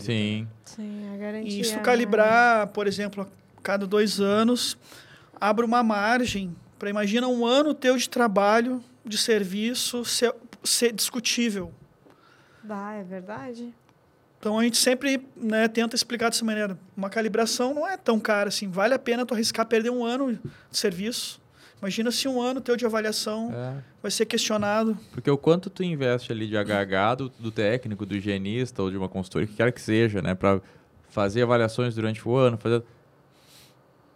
[0.00, 0.48] Sim.
[0.64, 1.60] Sim, a garantia.
[1.60, 4.76] E se tu calibrar, por exemplo, a cada dois anos,
[5.40, 11.72] abre uma margem para imagina um ano teu de trabalho, de serviço ser, ser discutível.
[12.64, 13.72] Bah, é verdade.
[14.40, 16.76] Então a gente sempre né, tenta explicar dessa maneira.
[16.96, 18.66] Uma calibração não é tão cara assim.
[18.68, 21.40] Vale a pena tu arriscar perder um ano de serviço.
[21.82, 23.82] Imagina se um ano teu de avaliação é.
[24.00, 24.96] vai ser questionado.
[25.10, 28.96] Porque o quanto tu investe ali de HH do, do técnico, do higienista ou de
[28.96, 30.32] uma consultoria, que quer que seja, né?
[30.32, 30.60] Para
[31.10, 32.84] fazer avaliações durante o ano, fazer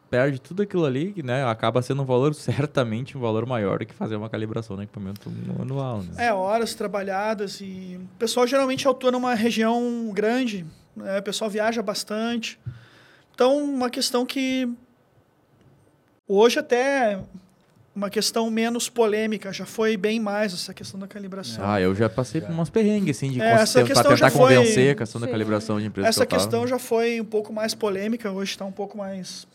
[0.09, 1.45] perde tudo aquilo ali, né?
[1.45, 5.29] Acaba sendo um valor, certamente, um valor maior do que fazer uma calibração no equipamento
[5.61, 6.05] anual.
[6.05, 6.27] Né?
[6.27, 7.99] É, horas trabalhadas e...
[8.15, 11.19] O pessoal geralmente atua numa região grande, né?
[11.19, 12.61] o pessoal viaja bastante.
[13.35, 14.73] Então, uma questão que
[16.29, 17.21] hoje até
[17.97, 21.65] uma questão menos polêmica, já foi bem mais essa questão da calibração.
[21.67, 24.55] Ah, eu já passei por umas perrengues, assim, de é, para tentar foi...
[24.55, 25.27] convencer a questão Sim.
[25.27, 26.09] da calibração de empresa.
[26.09, 29.47] Essa que questão já foi um pouco mais polêmica, hoje está um pouco mais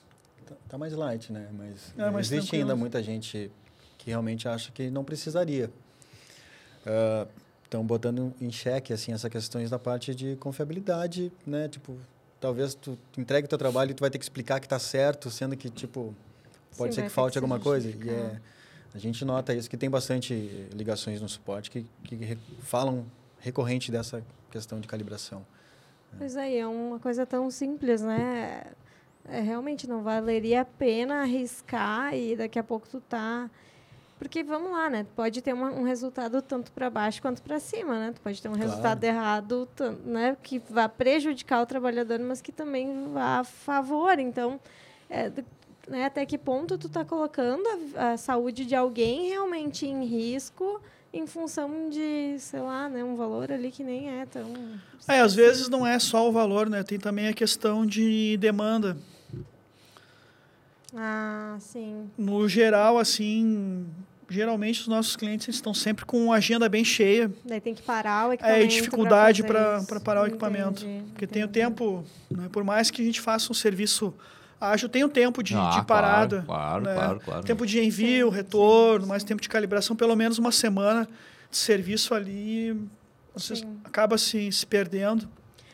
[0.71, 1.49] Tá mais light, né?
[1.51, 2.63] Mas é, existe tranquilo.
[2.63, 3.51] ainda muita gente
[3.97, 5.69] que realmente acha que não precisaria.
[7.65, 11.67] Estão uh, botando em xeque assim essas questões da parte de confiabilidade, né?
[11.67, 11.97] Tipo,
[12.39, 15.29] talvez tu entregue o teu trabalho e tu vai ter que explicar que está certo,
[15.29, 16.15] sendo que tipo
[16.77, 17.89] pode Sim, ser que falte alguma coisa.
[17.89, 18.39] E é,
[18.93, 20.33] a gente nota isso que tem bastante
[20.73, 23.05] ligações no suporte que, que falam
[23.39, 25.45] recorrente dessa questão de calibração.
[26.17, 28.65] Pois aí, é uma coisa tão simples, né?
[29.25, 33.49] É, realmente não valeria a pena arriscar e daqui a pouco tu tá
[34.21, 35.03] porque vamos lá, né?
[35.15, 38.11] Pode ter uma, um resultado tanto para baixo quanto para cima, né?
[38.13, 38.69] Tu pode ter um claro.
[38.69, 39.67] resultado errado,
[40.05, 40.37] né?
[40.43, 44.19] Que vá prejudicar o trabalhador, mas que também vá a favor.
[44.19, 44.59] Então,
[45.09, 45.31] é,
[45.91, 46.05] né?
[46.05, 47.63] até que ponto tu está colocando
[47.95, 50.81] a, a, saúde de alguém realmente em risco
[51.13, 53.03] em função de, sei lá, né?
[53.03, 54.45] Um valor ali que nem é tão...
[55.05, 56.83] É, às vezes não é só o valor, né?
[56.83, 58.95] Tem também a questão de demanda.
[60.95, 62.09] Ah, sim.
[62.17, 63.85] No geral, assim,
[64.29, 67.29] geralmente os nossos clientes estão sempre com a agenda bem cheia.
[67.43, 68.63] Daí tem que parar o equipamento.
[68.63, 70.85] É dificuldade para parar o equipamento.
[70.85, 71.33] Entendi, Porque entendi.
[71.33, 74.13] tem o tempo, né, por mais que a gente faça um serviço
[74.61, 76.43] ágil, tem o tempo de, ah, de parada.
[76.45, 76.93] Claro, né?
[76.93, 77.43] claro, claro.
[77.43, 81.09] Tempo de envio, sim, retorno, sim, mais tempo de calibração, pelo menos uma semana
[81.49, 82.79] de serviço ali.
[83.33, 85.27] Você acaba se, se perdendo.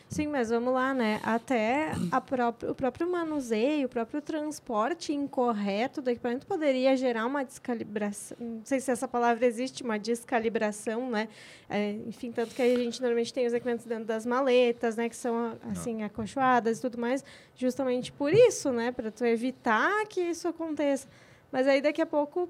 [0.08, 1.20] Sim, mas vamos lá, né?
[1.22, 7.44] Até a próprio, o próprio manuseio, o próprio transporte incorreto do equipamento poderia gerar uma
[7.44, 8.36] descalibração.
[8.40, 11.28] Não sei se essa palavra existe, uma descalibração, né?
[11.68, 15.10] É, enfim, tanto que a gente normalmente tem os equipamentos dentro das maletas, né?
[15.10, 17.22] Que são assim acolchoadas e tudo mais,
[17.54, 18.90] justamente por isso, né?
[18.90, 21.06] Para tu evitar que isso aconteça.
[21.52, 22.48] Mas aí daqui a pouco,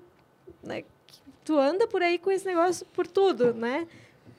[0.62, 0.84] né?
[1.44, 3.88] Tu anda por aí com esse negócio por tudo, né?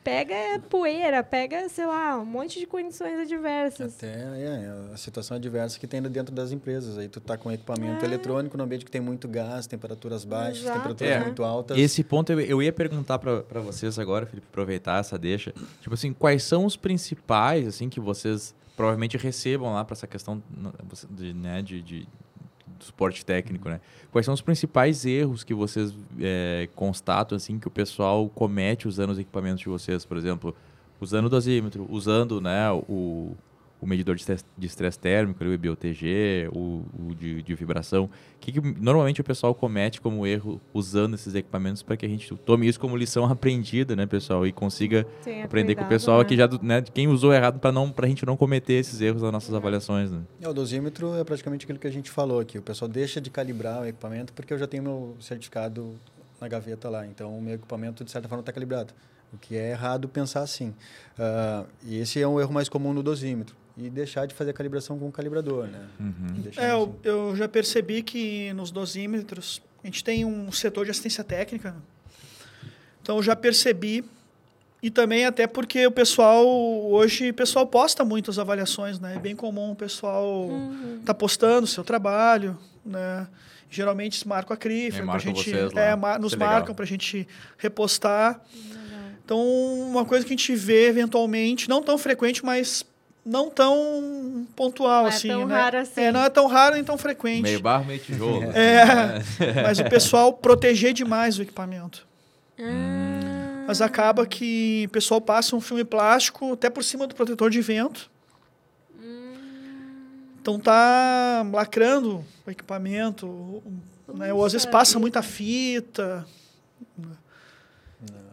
[0.04, 3.98] Pega poeira, pega, sei lá, um monte de condições adversas.
[3.98, 6.98] Até é, a situação adversa que tem dentro das empresas.
[6.98, 8.08] Aí tu tá com equipamento é.
[8.08, 10.78] eletrônico no ambiente que tem muito gás, temperaturas baixas, Exato.
[10.78, 11.20] temperaturas é.
[11.20, 11.78] muito altas.
[11.78, 15.54] Esse ponto eu, eu ia perguntar para vocês agora, Felipe, aproveitar essa deixa.
[15.82, 20.42] Tipo assim, quais são os principais, assim, que vocês provavelmente recebam lá para essa questão
[21.10, 22.08] de, né, de, de
[22.80, 23.80] do suporte técnico, né?
[24.12, 29.12] Quais são os principais erros que vocês é, constatam, assim, que o pessoal comete usando
[29.12, 30.56] os equipamentos de vocês, por exemplo,
[31.00, 33.36] usando o dosímetro, usando, né, o,
[33.82, 38.06] o medidor de estresse térmico, o IBOTG, o, o de, de, vibração.
[38.06, 42.10] O que, que, normalmente o pessoal comete como erro usando esses equipamentos para que a
[42.10, 44.46] gente tome isso como lição aprendida, né, pessoal?
[44.46, 46.24] E consiga Sim, aprender cuidado, com o pessoal né?
[46.24, 49.32] aqui já, né, quem usou errado para não, a gente não cometer esses erros nas
[49.32, 50.12] nossas avaliações.
[50.12, 50.22] Né?
[50.42, 52.58] É, o dosímetro é praticamente aquilo que a gente falou aqui.
[52.58, 55.96] O pessoal deixa de calibrar o equipamento porque eu já tenho meu certificado
[56.42, 57.06] na gaveta lá.
[57.06, 58.94] Então, o meu equipamento, de certa forma, está calibrado.
[59.32, 60.70] O que é errado pensar assim.
[61.18, 64.54] Uh, e esse é um erro mais comum no dosímetro e deixar de fazer a
[64.54, 65.88] calibração com o calibrador, né?
[66.00, 66.44] Uhum.
[66.58, 71.24] É, eu, eu, já percebi que nos dosímetros a gente tem um setor de assistência
[71.24, 71.76] técnica.
[73.02, 74.04] Então eu já percebi
[74.84, 79.16] e também até porque o pessoal hoje o pessoal posta muitas avaliações, né?
[79.16, 81.02] É bem comum o pessoal uhum.
[81.06, 83.28] tá postando o seu trabalho, né?
[83.70, 88.42] Geralmente marcam a CRIF, a gente é, nos marcam para a gente repostar.
[89.24, 89.40] Então,
[89.88, 92.84] uma coisa que a gente vê eventualmente, não tão frequente, mas
[93.30, 95.28] não tão pontual não assim.
[95.28, 95.56] Não é tão né?
[95.56, 96.02] raro assim.
[96.02, 97.44] É, não é tão raro nem tão frequente.
[97.44, 98.44] Meio barro, meio tijolo.
[98.52, 102.08] é, assim, mas o pessoal proteger demais o equipamento.
[102.60, 103.66] Ah.
[103.68, 107.62] Mas acaba que o pessoal passa um filme plástico até por cima do protetor de
[107.62, 108.10] vento.
[109.00, 109.36] Hum.
[110.42, 113.62] Então tá lacrando o equipamento,
[114.08, 114.34] né?
[114.34, 116.26] ou às vezes passa muita fita.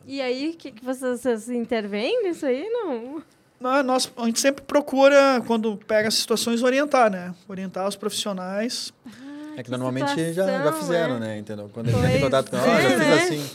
[0.06, 2.66] E aí, que, que vocês, vocês intervêm nisso aí?
[2.70, 3.22] Não?
[3.60, 7.34] Não, nós, a gente sempre procura, quando pega as situações, orientar, né?
[7.48, 8.92] Orientar os profissionais.
[9.06, 11.20] Ah, é que, que normalmente situação, já, já fizeram, é?
[11.20, 11.38] né?
[11.38, 11.70] Entendeu?
[11.72, 13.14] Quando ele tem contato com ela, é, já fiz né?
[13.14, 13.50] assim.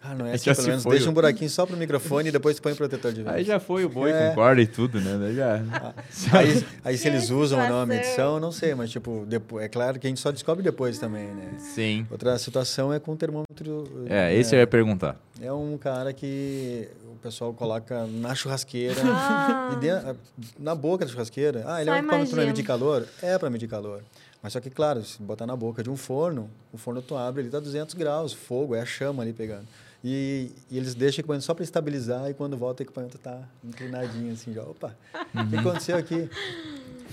[0.00, 2.60] Ah, não é assim, pelo menos foi, deixa um buraquinho só pro microfone e depois
[2.60, 3.34] põe o protetor de vento.
[3.34, 4.28] Aí já foi o boi É.
[4.28, 5.18] com corda e tudo, né?
[5.18, 5.56] Daí já...
[5.72, 9.24] Ah, Aí, aí se eles usam ou não a medição, eu não sei, mas tipo,
[9.26, 11.50] depois, é claro que a gente só descobre depois também, né?
[11.58, 12.06] Sim.
[12.10, 14.06] Outra situação é com o termômetro.
[14.06, 15.16] É, esse eu ia perguntar.
[15.42, 19.70] É um cara que o pessoal coloca na churrasqueira, Ah.
[19.72, 20.16] e dentro-
[20.58, 21.64] na boca da churrasqueira.
[21.66, 23.04] Ah, ele Só é um equipamento para medir calor?
[23.20, 24.02] É para medir calor.
[24.40, 27.42] Mas só que, claro, se botar na boca de um forno, o forno tu abre,
[27.42, 29.66] ele tá 200 graus, fogo, é a chama ali pegando.
[30.04, 33.40] E, e eles deixam o equipamento só para estabilizar e quando volta o equipamento tá
[33.64, 34.62] inclinadinho assim, já.
[34.62, 34.96] Opa,
[35.34, 36.28] o que aconteceu aqui?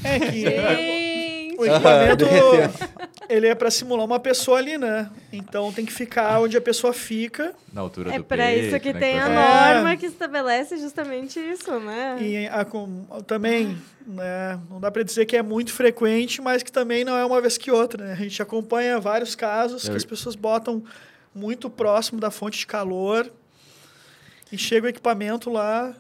[0.04, 1.58] É que Gente!
[1.58, 2.70] o equipamento derreteu.
[3.30, 5.10] ele é para simular uma pessoa ali, né?
[5.34, 7.56] Então tem que ficar onde a pessoa fica.
[7.74, 9.74] Na altura É do para peito, isso que né, tem a É.
[9.74, 12.18] norma que estabelece justamente isso, né?
[12.22, 16.72] E a, com- também, né, não dá para dizer que é muito frequente, mas que
[16.72, 18.06] também não é uma vez que outra.
[18.06, 18.12] Né?
[18.14, 20.84] A gente acompanha vários casos Eu- que as pessoas botam
[21.36, 23.30] muito próximo da fonte de calor
[24.52, 25.94] e chega o equipamento lá.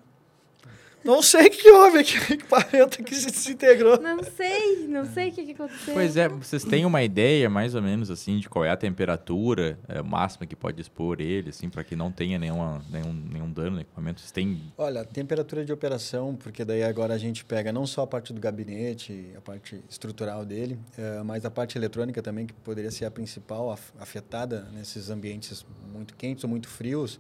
[1.06, 4.02] Não sei o que houve aqui, o equipamento que se desintegrou.
[4.02, 5.94] Não sei, não sei o que, que aconteceu.
[5.94, 9.78] Pois é, vocês têm uma ideia mais ou menos assim de qual é a temperatura
[9.88, 13.76] é, máxima que pode expor ele, assim, para que não tenha nenhuma, nenhum, nenhum dano
[13.76, 14.20] no equipamento?
[14.20, 14.60] Vocês têm.
[14.78, 18.34] Olha, a temperatura de operação, porque daí agora a gente pega não só a parte
[18.34, 23.06] do gabinete, a parte estrutural dele, eh, mas a parte eletrônica também, que poderia ser
[23.06, 25.64] a principal af- afetada nesses ambientes
[25.94, 27.20] muito quentes ou muito frios,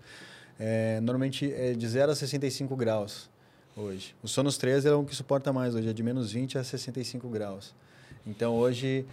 [0.59, 3.29] eh, normalmente é de 0 a 65 graus
[3.75, 4.15] hoje.
[4.23, 7.27] O Sonos 3 é o que suporta mais hoje, é de menos 20 a 65
[7.29, 7.73] graus.
[8.25, 9.05] Então hoje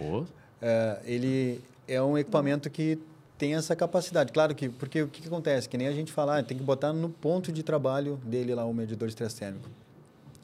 [0.61, 2.97] é, ele é um equipamento que
[3.37, 4.31] tem essa capacidade.
[4.31, 5.67] Claro que, porque o que, que acontece?
[5.67, 8.65] Que nem a gente fala, ah, tem que botar no ponto de trabalho dele lá
[8.65, 9.69] o medidor de estresse térmico.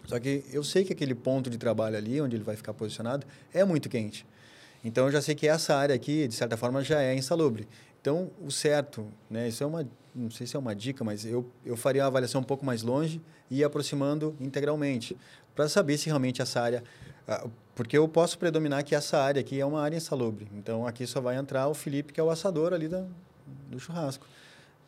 [0.05, 3.25] Só que eu sei que aquele ponto de trabalho ali, onde ele vai ficar posicionado,
[3.53, 4.25] é muito quente.
[4.83, 7.67] Então eu já sei que essa área aqui, de certa forma, já é insalubre.
[8.01, 9.47] Então o certo, né?
[9.47, 12.41] Isso é uma, não sei se é uma dica, mas eu, eu faria uma avaliação
[12.41, 15.17] um pouco mais longe e aproximando integralmente
[15.55, 16.83] para saber se realmente essa área
[17.27, 20.47] ah, porque eu posso predominar que essa área aqui é uma área insalubre.
[20.55, 23.05] Então, aqui só vai entrar o Felipe, que é o assador ali da,
[23.69, 24.27] do churrasco.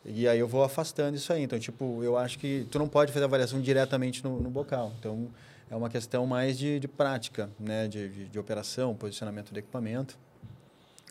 [0.04, 1.42] E aí eu vou afastando isso aí.
[1.42, 4.92] Então, tipo, eu acho que tu não pode fazer avaliação diretamente no, no bocal.
[4.98, 5.28] Então,
[5.70, 7.86] é uma questão mais de, de prática, né?
[7.86, 10.18] De, de, de operação, posicionamento do equipamento.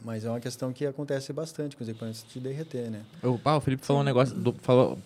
[0.04, 3.04] Mas é uma questão que acontece bastante com os equipamentos de derreter, né?
[3.24, 4.98] o, ah, o Felipe falou um negócio, do- falou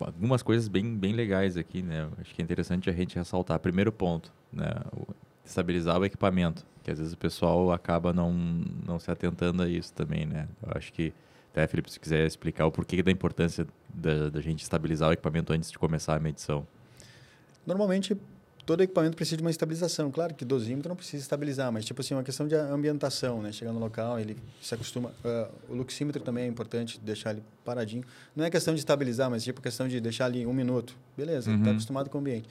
[0.00, 2.08] algumas coisas bem, bem legais aqui, né?
[2.20, 3.58] Acho que é interessante a gente ressaltar.
[3.58, 4.70] Primeiro ponto, né?
[5.44, 9.92] Estabilizar o equipamento, que às vezes o pessoal acaba não, não se atentando a isso
[9.92, 10.46] também, né?
[10.62, 11.12] Eu acho que
[11.52, 15.52] até, Felipe, se quiser explicar o porquê da importância da, da gente estabilizar o equipamento
[15.52, 16.66] antes de começar a medição.
[17.66, 18.16] Normalmente,
[18.66, 20.10] todo equipamento precisa de uma estabilização.
[20.10, 23.52] Claro que dosímetro não precisa estabilizar, mas tipo assim, uma questão de ambientação, né?
[23.52, 25.12] Chegar no local, ele se acostuma.
[25.24, 28.04] ah, o luxímetro também é importante deixar ele paradinho.
[28.34, 30.96] Não é questão de estabilizar, mas tipo questão de deixar ali um minuto.
[31.16, 31.74] Beleza, ele está Uhum.
[31.76, 32.48] acostumado com o ambiente.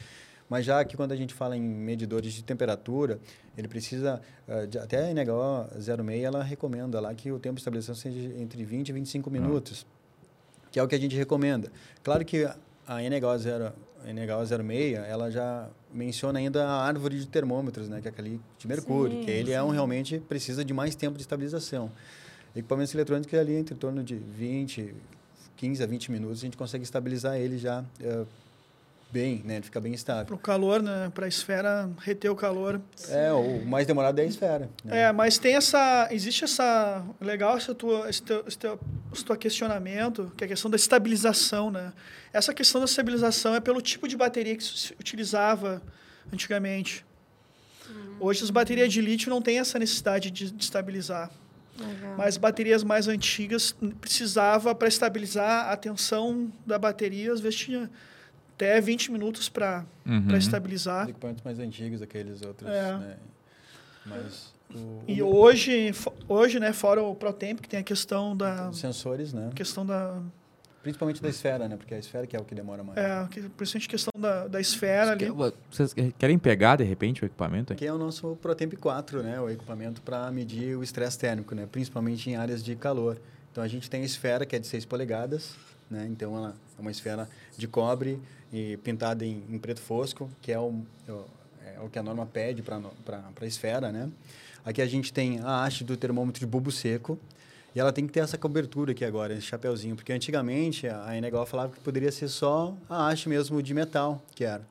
[0.50, 3.18] Mas já que quando a gente fala em medidores de temperatura,
[3.58, 7.62] ele precisa, ah, de- até a NHO 06, ela recomenda lá que o tempo de
[7.62, 9.86] estabilização seja entre 20 e 25 minutos,
[10.72, 11.72] que é o que a gente recomenda.
[12.04, 12.46] Claro que
[12.86, 13.72] a NHO 0,
[14.08, 18.68] Enegal 06, ela já menciona ainda a árvore de termômetros, né, que é aquele de
[18.68, 19.74] mercúrio, Sim, que ele é um sim.
[19.74, 21.92] realmente precisa de mais tempo de estabilização.
[22.56, 24.94] Equipamentos eletrônicos ali entre torno de 20,
[25.58, 28.26] 15 a 20 minutos, a gente consegue estabilizar ele já eh,
[29.14, 30.26] bem, né, ele fica bem estável.
[30.26, 31.12] Para o calor, né?
[31.14, 32.82] Para a esfera reter o calor.
[33.08, 34.70] É, o mais demorado é a esfera.
[34.84, 35.04] Né?
[35.04, 36.08] É, mas tem essa.
[36.10, 37.06] Existe essa.
[37.22, 38.80] Legal essa tua, esse, teu, esse, teu,
[39.14, 41.94] esse teu questionamento, que é a questão da estabilização, né?
[42.34, 45.80] Essa questão da estabilização é pelo tipo de bateria que se utilizava
[46.34, 47.06] antigamente.
[48.20, 51.30] Hoje as baterias de lítio não têm essa necessidade de, de estabilizar.
[51.78, 52.16] Legal.
[52.18, 57.90] Mas baterias mais antigas hum, precisava para estabilizar a tensão da bateria, às vezes tinha
[58.56, 60.36] até 20 minutos para Uhum.
[60.38, 61.04] estabilizar.
[61.04, 62.98] Os equipamentos mais antigos, aqueles outros, É.
[62.98, 63.18] né?
[64.06, 65.92] Mas o, E o- hoje,
[66.28, 69.50] hoje, né, fora o ProTemp, que tem a questão da os sensores, né?
[69.56, 70.20] questão da
[70.82, 71.78] Principalmente da esfera, né?
[71.78, 72.98] Porque a esfera que é o que demora mais.
[73.00, 75.30] é, que- principalmente questão da, da esfera ali.
[75.72, 77.72] Vocês querem pegar, de repente, o equipamento?
[77.72, 79.40] Aqui é o nosso ProTemp 4, né?
[79.40, 81.66] O equipamento para medir o estresse térmico, né?
[81.72, 83.18] Principalmente em áreas de calor.
[83.50, 85.56] Então a gente tem a esfera que é de 6 polegadas,
[85.90, 86.06] né?
[86.12, 88.20] Então ela é uma esfera de cobre
[88.54, 90.76] e pintada em, em preto fosco, que é o,
[91.08, 91.26] é o-
[91.86, 92.80] é que a norma pede para
[93.42, 94.10] a esfera, né?
[94.64, 97.20] Aqui a gente tem a haste do termômetro de bulbo seco,
[97.76, 101.46] e ela tem que ter essa cobertura aqui agora, esse chapeuzinho, porque antigamente a Enegal
[101.48, 104.62] falava que poderia ser só a haste mesmo de metal, que era.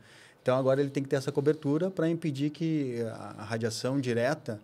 [0.40, 3.02] Então agora ele tem que ter essa cobertura para impedir que
[3.36, 4.60] a radiação direta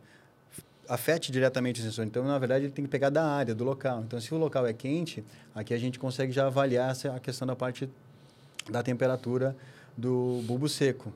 [0.88, 2.06] afete diretamente o sensor.
[2.06, 4.02] Então, na verdade, ele tem que pegar da área, do local.
[4.06, 5.22] Então, se o local é quente,
[5.54, 7.88] aqui a gente consegue já avaliar a questão da parte
[8.70, 9.56] da temperatura
[9.96, 11.12] do bulbo seco.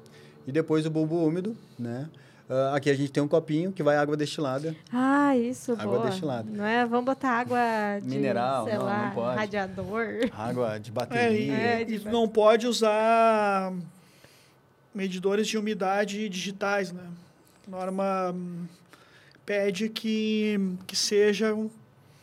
[0.47, 2.09] E depois o bulbo úmido, né?
[2.51, 4.75] Ah, aqui a gente tem um copinho que vai água destilada.
[4.93, 6.11] Ah, isso, Água boa.
[6.11, 6.51] destilada.
[6.51, 6.85] Não é?
[6.85, 7.59] Vamos botar água
[8.03, 9.37] de, Mineral, sei não, lá, não pode.
[9.39, 10.09] radiador.
[10.37, 11.53] Água de É, e, bateria.
[11.55, 13.73] É, e de tu não pode usar
[14.95, 17.05] medidores de umidade digitais, né?
[17.67, 18.67] A norma hum,
[19.47, 21.71] pede que, que seja um-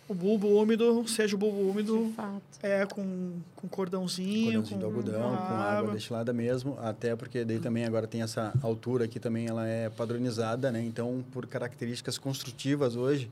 [0.09, 2.41] o bulbo úmido, seja o bulbo úmido De fato.
[2.63, 7.59] é com, com cordãozinho, Cordãozinho com, de algodão, com água destilada mesmo, até porque daí
[7.59, 10.81] também agora tem essa altura aqui também, ela é padronizada, né?
[10.83, 13.29] Então, por características construtivas hoje,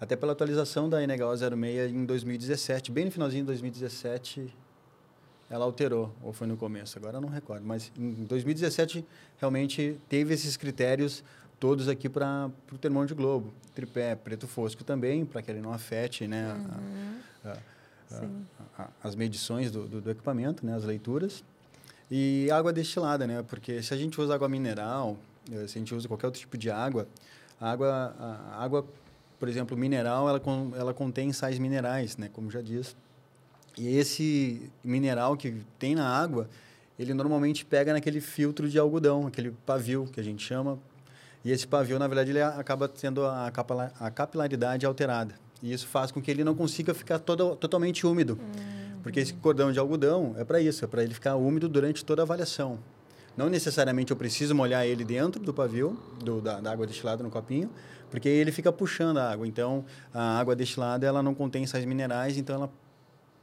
[0.00, 4.50] até pela atualização da Enegal 06 em 2017, bem no finalzinho de 2017,
[5.50, 9.04] ela alterou, ou foi no começo, agora eu não recordo, mas em 2017
[9.38, 11.22] realmente teve esses critérios
[11.58, 13.52] todos aqui para o termômetro de globo.
[13.74, 16.56] Tripé, preto fosco também, para que ele não afete né,
[17.44, 17.56] a- a-
[18.78, 21.42] a- a- as medições do, do, do equipamento, né, as leituras.
[22.10, 23.42] E água destilada, né?
[23.42, 25.16] Porque se a gente usa água mineral,
[25.50, 27.08] eh, se a gente usa qualquer outro tipo de água,
[27.60, 28.86] a água, a água
[29.40, 30.40] por exemplo, mineral, ela,
[30.78, 32.30] ela contém sais minerais, né?
[32.32, 32.94] Como já diz.
[33.76, 36.48] E esse mineral que tem na água,
[36.98, 40.78] ele normalmente pega naquele filtro de algodão, aquele pavio que a gente chama.
[41.44, 45.34] E esse pavio, na verdade, ele acaba tendo a, capila- a capilaridade alterada.
[45.62, 48.38] E isso faz com que ele não consiga ficar todo, totalmente úmido.
[49.02, 52.22] Porque esse cordão de algodão é para isso, é para ele ficar úmido durante toda
[52.22, 52.78] a avaliação.
[53.36, 57.30] Não necessariamente eu preciso molhar ele dentro do pavio, do, da, da água destilada no
[57.30, 57.68] copinho,
[58.10, 59.46] porque ele fica puxando a água.
[59.46, 59.84] Então,
[60.14, 62.70] a água destilada ela não contém sais minerais, então ela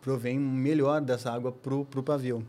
[0.02, 2.44] provém melhor dessa água para o pavio.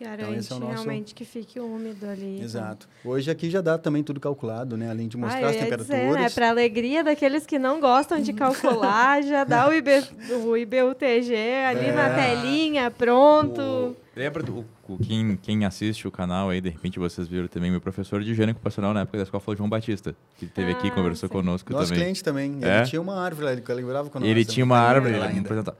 [0.00, 2.40] Garante esse é o nosso- realmente que fique úmido ali.
[2.42, 2.88] Exato.
[3.04, 4.90] Hoje aqui já dá também tudo calculado, né?
[4.90, 6.00] Além de mostrar ah, as temperaturas.
[6.00, 6.30] Dizer, né?
[6.30, 9.90] Para alegria daqueles que não gostam de calcular, já dá o, IB,
[10.44, 11.34] o IBUTG
[11.68, 12.14] ali na É.
[12.36, 13.60] telinha, pronto.
[13.60, 17.70] O- Lembra do o- quem, quem assiste o canal aí, de repente vocês viram também,
[17.70, 20.70] meu professor de higiene ocupacional na época da escola foi o João Batista, que esteve
[20.72, 21.32] aqui e Ah, conversou sim.
[21.34, 22.02] conosco Nosso também.
[22.04, 22.58] cliente também.
[22.62, 22.78] É?
[22.78, 25.76] Ele tinha uma árvore lá, ele lembrava quando Ele tinha uma árvore, lá ele apresentava.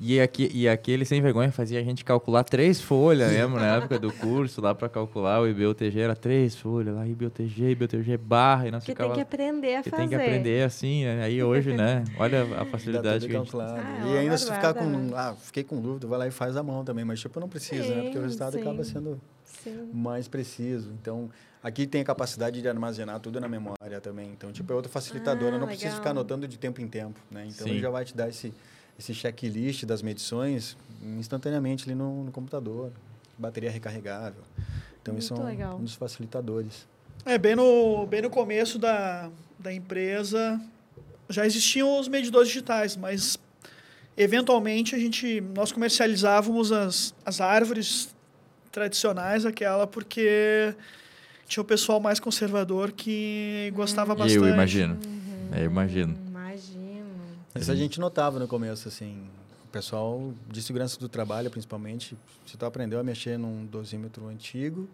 [0.00, 3.60] E, aqui, e aquele sem vergonha fazia a gente calcular três folhas, lembra?
[3.60, 8.16] Na época do curso, lá para calcular o IBUTG, era três folhas, lá IBUTG, IBUTG
[8.16, 9.08] barra, e nós Que ficava...
[9.10, 10.02] tem que aprender a que fazer.
[10.02, 11.24] tem que aprender assim, né?
[11.24, 12.04] aí hoje, né?
[12.16, 13.56] Olha a facilidade que a gente...
[13.60, 14.84] Ah, é e ainda se tu ficar com.
[14.88, 17.04] barbada, Ah, fiquei com dúvida, vai lá e faz a mão também.
[17.04, 18.02] Mas, tipo, não precisa, né?
[18.02, 18.60] Porque o Sim, resultado sim.
[18.60, 19.90] acaba sendo Sim.
[19.92, 20.92] mais preciso.
[21.02, 21.28] Então,
[21.60, 24.30] aqui tem a capacidade de armazenar tudo na memória também.
[24.30, 25.56] Então, tipo, é outra facilitadora.
[25.56, 25.98] Ah, não precisa legal.
[26.00, 27.46] ficar anotando de tempo em tempo, né?
[27.48, 27.72] Então, Sim.
[27.72, 28.54] ele já vai te dar esse,
[28.98, 30.76] esse checklist das medições
[31.18, 32.90] instantaneamente ali no, no computador.
[33.38, 34.42] Bateria recarregável.
[35.00, 35.76] Então, isso é Muito um, legal.
[35.78, 36.86] um dos facilitadores.
[37.24, 40.60] É, bem no, bem no começo da, da empresa
[41.30, 43.38] já existiam os medidores digitais, mas
[44.16, 48.14] eventualmente a gente, nós comercializávamos as, as árvores
[48.72, 50.74] tradicionais, aquela porque
[51.46, 54.36] tinha o pessoal mais conservador que gostava bastante.
[54.36, 55.48] Eu imagino, Uhum.
[55.52, 56.16] é, eu imagino.
[57.60, 59.28] Isso a gente notava no começo, assim.
[59.64, 64.88] O pessoal de segurança do trabalho, principalmente, se tu aprendeu a mexer num dosímetro antigo,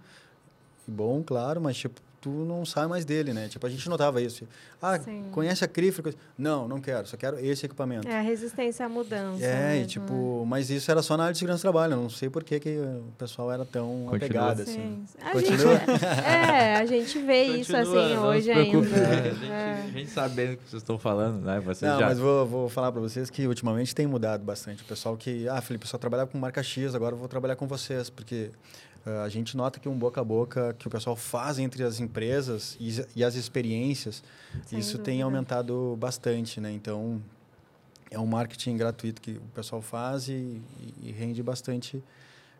[0.87, 3.49] bom, claro, mas tipo, tu não sai mais dele, né?
[3.49, 4.49] Tipo, a gente notava isso.
[4.81, 5.27] Ah, Sim.
[5.31, 6.15] conhece a Crifer?
[6.39, 8.09] Não, não quero, só quero esse equipamento.
[8.09, 9.45] É a resistência à mudança.
[9.45, 10.47] É, mesmo, e, tipo, né?
[10.47, 11.97] mas isso era só na área de segurança do trabalho.
[11.97, 14.17] não sei por que, que o pessoal era tão Continua.
[14.17, 15.05] apegado, assim.
[15.21, 15.77] A Continua?
[15.77, 18.89] Gente, é, a gente vê Continua, isso assim hoje ainda.
[18.89, 19.85] É, a, gente, é.
[19.85, 21.61] a gente sabe bem o que vocês estão falando, né?
[21.61, 22.07] Vocês não, já...
[22.07, 24.83] mas vou, vou falar para vocês que ultimamente tem mudado bastante.
[24.83, 27.57] O pessoal que, ah, Felipe, eu só trabalhava com marca X, agora eu vou trabalhar
[27.57, 28.51] com vocês, porque
[29.25, 32.77] a gente nota que um boca a boca que o pessoal faz entre as empresas
[32.81, 34.23] e, e as experiências,
[34.67, 35.05] Sem isso dúvida.
[35.05, 36.73] tem aumentado bastante, né?
[36.73, 37.23] Então,
[38.11, 40.61] é um marketing gratuito que o pessoal faz e,
[41.03, 42.03] e rende bastante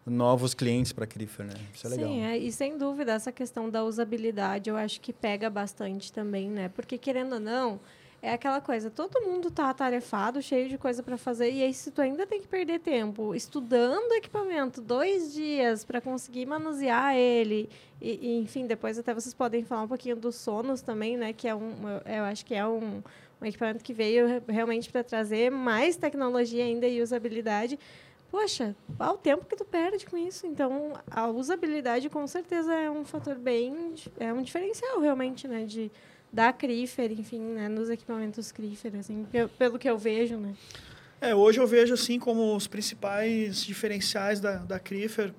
[0.07, 1.55] novos clientes para a Crifer, né?
[1.73, 2.09] Isso é legal.
[2.09, 6.51] Sim, é, e sem dúvida essa questão da usabilidade eu acho que pega bastante também,
[6.51, 6.69] né?
[6.69, 7.81] Porque querendo ou não,
[8.25, 11.91] é aquela coisa, todo mundo tá atarefado, cheio de coisa para fazer, e aí se
[11.91, 17.69] tu ainda tem que perder tempo estudando o equipamento dois dias para conseguir manusear ele,
[18.01, 21.47] e, e, enfim, depois até vocês podem falar um pouquinho do Sonos também, né, que
[21.47, 21.75] é um,
[22.07, 23.03] eu acho que é um,
[23.43, 27.79] um equipamento que veio realmente para trazer mais tecnologia ainda e usabilidade.
[28.31, 30.45] Poxa, o tempo que tu perde com isso.
[30.45, 35.93] Então, a usabilidade com certeza é um fator bem, é um diferencial realmente, né, de
[36.35, 39.25] da Crifer, enfim, né, nos equipamentos Crifer, assim,
[39.57, 40.53] pelo que eu vejo, né?
[41.21, 45.33] É, hoje eu vejo assim como os principais diferenciais da, da Crifer,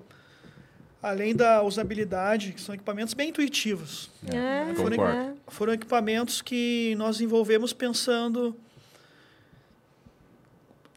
[1.02, 4.10] além da usabilidade, que são equipamentos bem intuitivos.
[4.26, 5.34] É, foram, é.
[5.48, 8.56] foram equipamentos que nós envolvemos pensando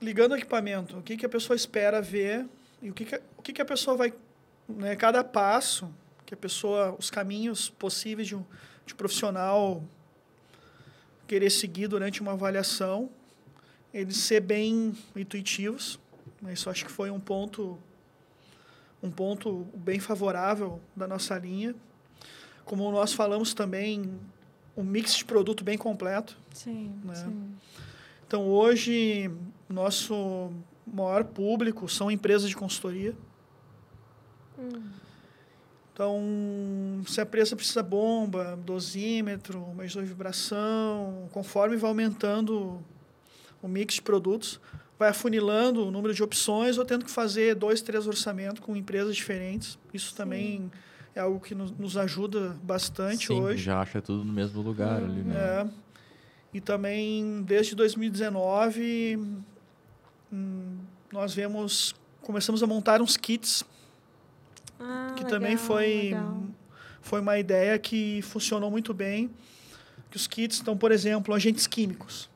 [0.01, 2.45] ligando o equipamento, o que, que a pessoa espera ver
[2.81, 4.13] e o que, que, o que, que a pessoa vai,
[4.65, 5.93] né, cada passo
[6.25, 8.45] que a pessoa, os caminhos possíveis de um,
[8.89, 9.83] de profissional
[11.27, 13.09] querer seguir durante uma avaliação,
[13.93, 15.99] eles ser bem intuitivos.
[16.51, 17.77] Isso acho que foi um ponto
[19.01, 21.73] um ponto bem favorável da nossa linha.
[22.65, 24.19] Como nós falamos também,
[24.75, 26.37] um mix de produto bem completo.
[26.53, 27.15] Sim, né?
[27.15, 27.55] sim.
[28.27, 29.31] Então, hoje,
[29.69, 30.51] nosso
[30.85, 33.15] maior público são empresas de consultoria.
[34.57, 34.81] Hum.
[35.99, 42.81] Então, se a presa precisa bomba, dosímetro, medidor de vibração, conforme vai aumentando
[43.61, 44.61] o mix de produtos,
[44.97, 49.13] vai afunilando o número de opções ou tendo que fazer dois, três orçamentos com empresas
[49.13, 49.77] diferentes.
[49.93, 50.15] Isso Sim.
[50.15, 50.71] também
[51.13, 53.61] é algo que nos, nos ajuda bastante Sim, hoje.
[53.61, 55.35] já acha tudo no mesmo lugar hum, ali, né?
[55.35, 55.67] É.
[56.53, 59.19] E também, desde 2019,
[60.31, 60.77] hum,
[61.11, 63.65] nós vemos, começamos a montar uns kits
[64.79, 66.43] ah, que legal, também foi, legal.
[67.01, 69.29] foi uma ideia que funcionou muito bem.
[70.09, 72.29] Que os kits estão, por exemplo, agentes químicos.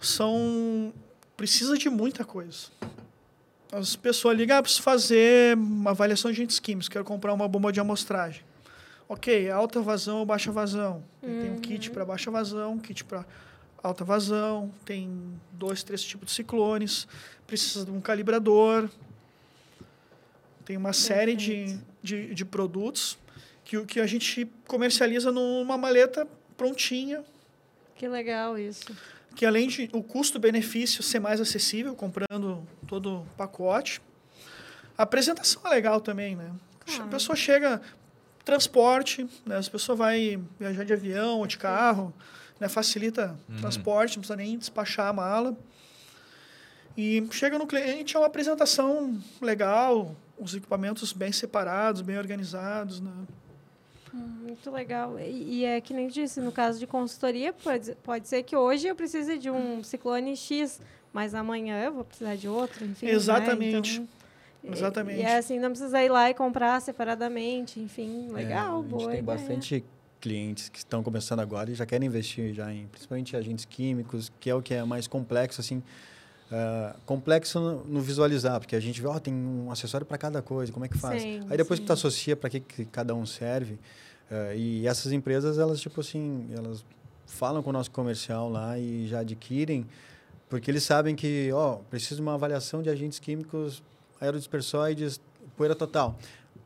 [0.00, 0.92] São
[1.36, 2.68] precisa de muita coisa.
[3.70, 7.72] As pessoas ligam, ah, preciso fazer uma avaliação de agentes químicos, quero comprar uma bomba
[7.72, 8.42] de amostragem.
[9.08, 11.04] Ok, alta vazão ou baixa vazão.
[11.22, 11.40] Uhum.
[11.42, 13.24] Tem um kit para baixa vazão, um kit para
[13.82, 15.10] alta vazão, tem
[15.52, 17.06] dois, três tipos de ciclones,
[17.46, 18.88] precisa de um calibrador,
[20.66, 23.16] tem uma série de, de, de, produtos
[23.64, 27.24] que, que a gente comercializa numa maleta prontinha.
[27.94, 28.84] Que legal isso.
[29.36, 34.02] Que além de o custo-benefício ser mais acessível, comprando todo o pacote,
[34.98, 36.50] a apresentação é legal também, né?
[36.84, 37.04] Claro.
[37.04, 37.80] A pessoa chega,
[38.44, 39.56] transporte, né?
[39.56, 42.12] As pessoas vai viajar de avião ou de carro,
[42.58, 42.68] né?
[42.68, 43.60] Facilita o uhum.
[43.60, 45.56] transporte, não precisa nem despachar a mala.
[46.96, 53.12] E chega no cliente, é uma apresentação legal, os equipamentos bem separados, bem organizados, né?
[54.14, 55.18] Hum, muito legal.
[55.18, 58.86] E, e, é que nem disse, no caso de consultoria, pode, pode ser que hoje
[58.86, 60.80] eu precise de um ciclone X,
[61.12, 63.06] mas amanhã eu vou precisar de outro, enfim.
[63.06, 63.12] Né?
[63.12, 64.00] Exatamente.
[64.00, 64.06] Né?
[64.62, 65.18] Então, Exatamente.
[65.18, 68.96] E, e, é assim, não precisa ir lá e comprar separadamente, enfim, legal, é, boa.
[68.96, 69.22] A gente tem ideia.
[69.22, 69.84] bastante
[70.20, 74.50] clientes que estão começando agora e já querem investir já em, principalmente agentes químicos, que
[74.50, 75.82] é o que é mais complexo, assim,
[76.46, 80.40] Uh, complexo no, no, visualizar, porque a gente vê, oh, tem um acessório para cada
[80.40, 81.20] coisa, como é que faz?
[81.20, 81.82] Sim, Aí depois sim.
[81.82, 83.74] que tu associa para que, que cada um serve,
[84.30, 86.84] uh, e essas empresas, elas, tipo assim, elas
[87.26, 89.84] falam com o nosso comercial lá e já adquirem,
[90.48, 93.82] porque eles sabem que, ó, oh, preciso de uma avaliação de agentes químicos
[94.20, 95.20] aerodispersóides,
[95.56, 96.16] poeira total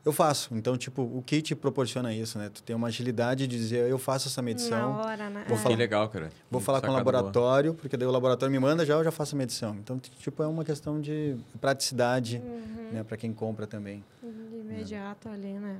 [0.05, 0.55] eu faço.
[0.55, 2.51] Então, tipo, o kit proporciona isso, né?
[2.53, 4.95] Tu tem uma agilidade de dizer, eu faço essa medição.
[4.95, 5.45] Na hora, né?
[5.47, 5.61] Vou é.
[5.61, 6.31] falar, legal, cara.
[6.51, 7.81] Vou falar com o laboratório, boa.
[7.81, 9.77] porque daí o laboratório me manda já, eu já faço a medição.
[9.77, 12.91] Então, tipo, é uma questão de praticidade, uhum.
[12.93, 13.05] né?
[13.05, 14.03] Para quem compra também.
[14.23, 15.33] De imediato é.
[15.33, 15.77] ali, né?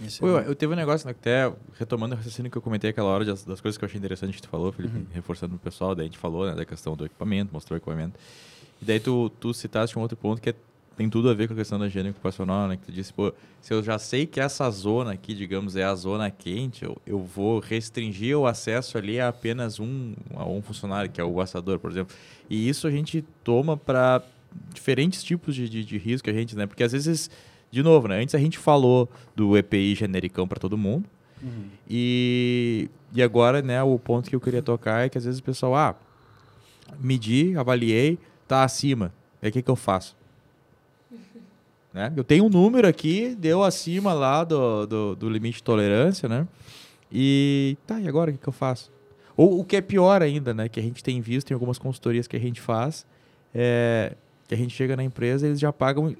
[0.00, 2.90] Isso Pô, eu, eu teve um negócio, né, até retomando o raciocínio que eu comentei
[2.90, 5.06] aquela hora das, das coisas que eu achei interessante que tu falou, Felipe, uhum.
[5.12, 8.18] reforçando o pessoal, daí a gente falou, né, da questão do equipamento, mostrou o equipamento.
[8.80, 10.54] E daí tu, tu citaste um outro ponto que é,
[10.96, 12.76] tem tudo a ver com a questão da higiene ocupacional, né?
[12.76, 15.94] Que tu disse, pô, se eu já sei que essa zona aqui, digamos, é a
[15.94, 21.10] zona quente, eu, eu vou restringir o acesso ali a apenas um, a um funcionário,
[21.10, 22.16] que é o assador, por exemplo.
[22.48, 24.22] E isso a gente toma para
[24.72, 26.66] diferentes tipos de, de, de risco a gente, né?
[26.66, 27.30] Porque às vezes,
[27.70, 28.22] de novo, né?
[28.22, 31.04] Antes a gente falou do EPI genericão para todo mundo.
[31.42, 31.66] Uhum.
[31.88, 35.42] E, e agora, né, o ponto que eu queria tocar é que às vezes o
[35.42, 35.94] pessoal, ah,
[36.98, 38.18] medi, avaliei,
[38.48, 39.12] tá acima.
[39.42, 40.16] E aí o que, que eu faço?
[41.96, 42.12] Né?
[42.14, 46.46] Eu tenho um número aqui, deu acima lá do, do, do, limite de tolerância, né?
[47.10, 48.92] E tá, e agora o que, que eu faço?
[49.34, 50.68] Ou o que é pior ainda, né?
[50.68, 53.06] Que a gente tem visto em algumas consultorias que a gente faz,
[53.54, 54.14] é,
[54.46, 56.14] que a gente chega na empresa eles já pagam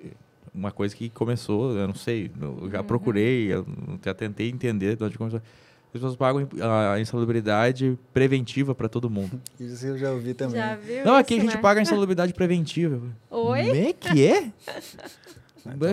[0.55, 2.87] uma coisa que começou, eu não sei, eu já uhum.
[2.87, 3.67] procurei, eu
[4.03, 5.43] já tentei entender de onde começou.
[5.89, 6.49] As pessoas pagam
[6.91, 9.39] a insalubridade preventiva para todo mundo.
[9.61, 10.57] Isso eu já ouvi também.
[10.57, 11.63] Já viu não, aqui isso, a gente né?
[11.63, 13.01] paga a insalubridade preventiva.
[13.31, 13.67] Oi?
[13.67, 14.53] Como é que é?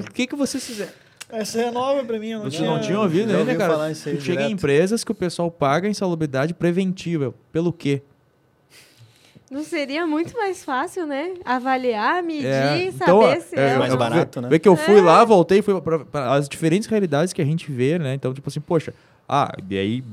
[0.08, 0.92] O que, que vocês fizeram?
[1.30, 2.38] Essa é nova pra mim.
[2.38, 3.74] Vocês não tinham ouvido já ainda, cara?
[3.74, 4.50] Falar isso aí Chega direto.
[4.50, 7.34] em empresas que o pessoal paga insalubridade preventiva.
[7.52, 8.02] Pelo quê?
[9.50, 11.34] Não seria muito mais fácil, né?
[11.46, 14.10] Avaliar, medir, É, saber então, se é, é, eu- mais ou não.
[14.10, 14.50] barato, né?
[14.50, 15.02] Vê que eu fui É.
[15.02, 18.16] lá, voltei, fui para as diferentes realidades que a gente vê, né?
[18.16, 18.94] Então, tipo assim, poxa,
[19.30, 20.04] ah, e aí,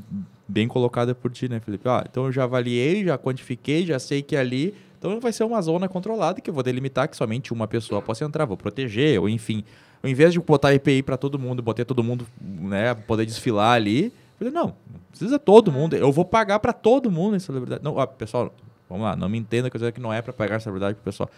[0.47, 1.89] bem colocada por ti, né, Felipe?
[1.89, 4.75] Ah, então eu já avaliei, já quantifiquei, já sei que ali.
[5.01, 8.23] Então vai ser uma zona controlada que eu vou delimitar que somente uma pessoa possa
[8.23, 9.65] entrar, vou proteger, ou enfim.
[10.03, 14.05] Ao invés de botar EPI para todo mundo, botar todo mundo, né, poder desfilar ali,
[14.05, 17.83] eu falei, não, não precisa todo mundo, eu vou pagar para todo mundo essa liberdade.
[17.83, 18.55] Não, ó, pessoal,
[18.91, 20.97] vamos lá, não me entenda que eu dizer que não é para pagar essa liberdade
[20.97, 21.31] pro pessoal.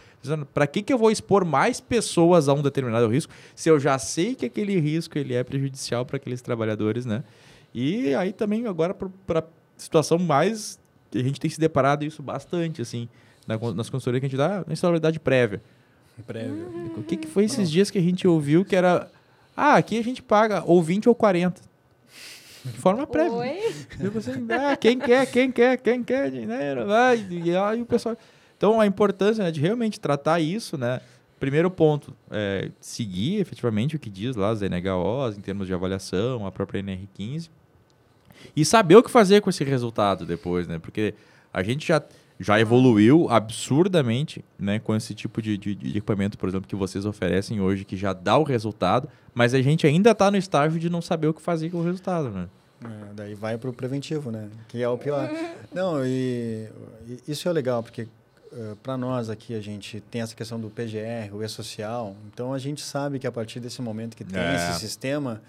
[0.52, 3.96] Para que, que eu vou expor mais pessoas a um determinado risco se eu já
[3.96, 7.22] sei que aquele risco ele é prejudicial para aqueles trabalhadores, né?
[7.72, 9.44] E aí também agora para
[9.76, 10.80] situação mais
[11.14, 13.08] a gente tem se deparado isso bastante assim
[13.46, 15.62] na, nas consultorias que a gente dá na instabilidade prévia.
[16.26, 16.92] Prévio.
[16.96, 19.10] O que, que foi esses dias que a gente ouviu que era
[19.56, 21.60] ah, aqui a gente paga ou 20 ou 40.
[22.64, 23.32] De forma prévia.
[23.32, 23.74] Oi?
[24.00, 27.26] Tipo assim, ah, quem quer, quem quer, quem quer dinheiro, vai.
[27.30, 28.16] E aí o pessoal.
[28.56, 31.00] Então a importância né, de realmente tratar isso, né?
[31.40, 36.46] Primeiro ponto, é, seguir efetivamente o que diz lá as NHOs em termos de avaliação,
[36.46, 37.50] a própria NR15.
[38.54, 40.78] E saber o que fazer com esse resultado depois, né?
[40.78, 41.14] Porque
[41.52, 42.00] a gente já,
[42.42, 47.06] já evoluiu absurdamente né, com esse tipo de, de, de equipamento, por exemplo, que vocês
[47.06, 50.90] oferecem hoje, que já dá o resultado, mas a gente ainda está no estágio de
[50.90, 52.48] não saber o que fazer com o resultado, né?
[52.84, 54.48] É, daí vai para o preventivo, né?
[54.68, 55.30] Que é o pior.
[55.72, 56.68] Não, e,
[57.06, 58.08] e isso é legal, porque
[58.82, 62.82] para nós aqui a gente tem essa questão do PGR, o E-Social, então a gente
[62.82, 64.56] sabe que a partir desse momento que tem É.
[64.56, 65.40] esse sistema,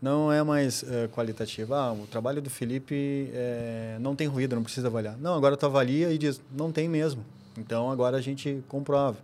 [0.00, 1.74] não é mais eh, qualitativo.
[1.74, 5.16] Ah, o trabalho do Felipe eh, não tem ruído, não precisa avaliar.
[5.18, 7.24] Não, agora tu avalia e diz, não tem mesmo.
[7.56, 9.16] Então agora a gente comprova.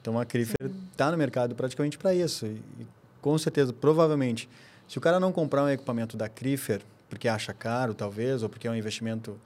[0.00, 0.56] Então a Crifer
[0.90, 2.46] está no mercado praticamente para isso.
[2.46, 2.86] E, e,
[3.20, 4.48] com certeza, provavelmente,
[4.88, 6.80] se o cara não comprar um equipamento da Crifer,
[7.10, 9.38] porque acha caro, talvez, ou porque é um investimento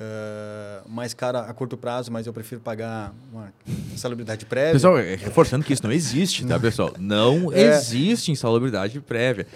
[0.00, 3.52] eh, mais caro a curto prazo, mas eu prefiro pagar uma
[3.92, 4.72] insalubridade prévia.
[4.72, 6.92] Pessoal, é, reforçando que isso não existe, tá, pessoal?
[6.98, 7.76] Não É.
[7.76, 9.46] existe insalubridade prévia.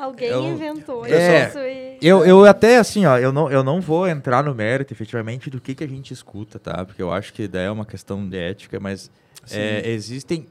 [0.00, 1.48] Alguém Eu- inventou É.
[1.48, 1.98] isso e...
[2.00, 5.60] Eu, eu até, assim, ó, eu não, eu não vou entrar no mérito, efetivamente, do
[5.60, 6.84] que, que a gente escuta, tá?
[6.86, 9.10] Porque eu acho que daí é uma questão de ética, mas
[9.50, 10.46] é, existem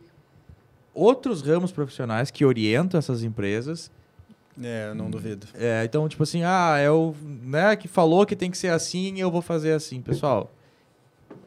[0.94, 3.92] outros ramos profissionais que orientam essas empresas.
[4.62, 5.48] É, eu não duvido.
[5.56, 9.16] É, então, tipo assim, ah, é o né, que falou que tem que ser assim
[9.16, 10.02] e eu vou fazer assim.
[10.02, 10.52] Pessoal,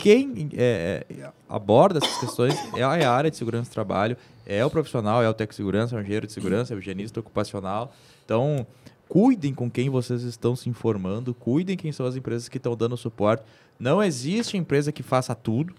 [0.02, 4.68] quem é, é, aborda essas questões é a área de segurança do trabalho, é o
[4.68, 7.94] profissional, é o técnico de segurança, é o engenheiro de segurança, é o higienista ocupacional.
[8.24, 8.66] Então,
[9.08, 12.96] cuidem com quem vocês estão se informando, cuidem quem são as empresas que estão dando
[12.96, 13.44] suporte.
[13.78, 15.72] Não existe empresa que faça tudo.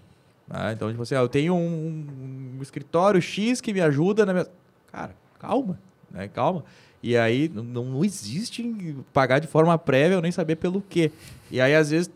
[0.48, 0.72] né?
[0.72, 4.46] Então, tipo assim, ah, eu tenho um, um escritório X que me ajuda na minha...
[4.90, 5.78] Cara, calma,
[6.10, 6.28] né?
[6.28, 6.64] Calma.
[7.02, 11.12] E aí não, não existe pagar de forma prévia ou nem saber pelo quê.
[11.50, 12.10] E aí, às vezes,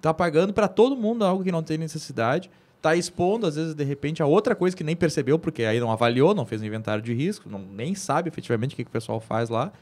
[0.00, 3.84] tá pagando para todo mundo algo que não tem necessidade, tá expondo, às vezes, de
[3.84, 7.02] repente, a outra coisa que nem percebeu, porque aí não avaliou, não fez um inventário
[7.02, 9.72] de risco, não, nem sabe efetivamente o que, que o pessoal faz lá.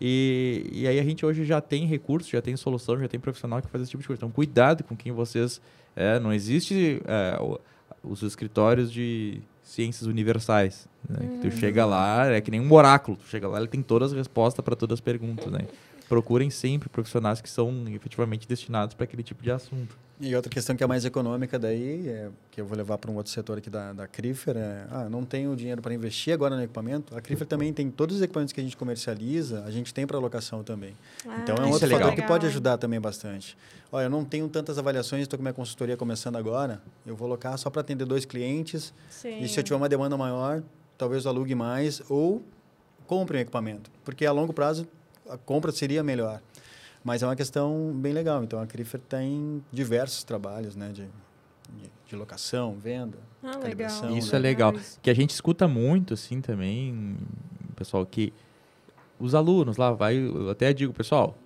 [0.00, 3.60] E, e aí a gente hoje já tem recursos, já tem solução, já tem profissional
[3.62, 4.18] que faz esse tipo de coisa.
[4.18, 5.60] Então, cuidado com quem vocês.
[5.94, 7.38] É, não existe é,
[8.02, 10.86] os escritórios de ciências universais.
[11.08, 11.38] Né?
[11.40, 13.16] Que tu chega lá, é que nem um oráculo.
[13.16, 15.50] Tu chega lá, ele tem todas as respostas para todas as perguntas.
[15.50, 15.66] Né?
[16.08, 19.96] Procurem sempre profissionais que são efetivamente destinados para aquele tipo de assunto.
[20.18, 23.16] E outra questão que é mais econômica daí, é, que eu vou levar para um
[23.16, 26.62] outro setor aqui da, da Crifer, é, ah, não tenho dinheiro para investir agora no
[26.62, 27.14] equipamento.
[27.14, 30.16] A Crifer também tem todos os equipamentos que a gente comercializa, a gente tem para
[30.16, 30.96] alocação também.
[31.26, 33.58] Ah, então é um isso outro é fator que pode ajudar também bastante.
[33.92, 37.58] Olha, eu não tenho tantas avaliações, estou com minha consultoria começando agora, eu vou alocar
[37.58, 39.40] só para atender dois clientes, Sim.
[39.40, 40.62] e se eu tiver uma demanda maior,
[40.96, 42.42] talvez eu alugue mais ou
[43.06, 44.88] compre um equipamento, porque a longo prazo
[45.28, 46.40] a compra seria melhor.
[47.04, 48.42] Mas é uma questão bem legal.
[48.42, 53.62] Então a Crifer tem diversos trabalhos, né, de, de, de locação, venda, Ah, legal.
[53.62, 54.38] calibração, Isso né?
[54.38, 54.74] é legal.
[55.02, 57.16] Que a gente escuta muito, assim, também,
[57.76, 58.32] pessoal, que
[59.18, 61.36] os alunos lá, vai, eu até digo, pessoal,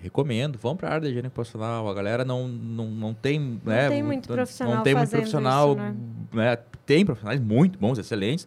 [0.00, 1.88] recomendo, vão para a área da higiene profissional.
[1.88, 5.80] A galera não, não, não tem, né, tem muito profissional não tem muito profissional, isso,
[5.80, 5.96] né?
[6.32, 8.46] né, Tem profissionais muito bons, excelentes,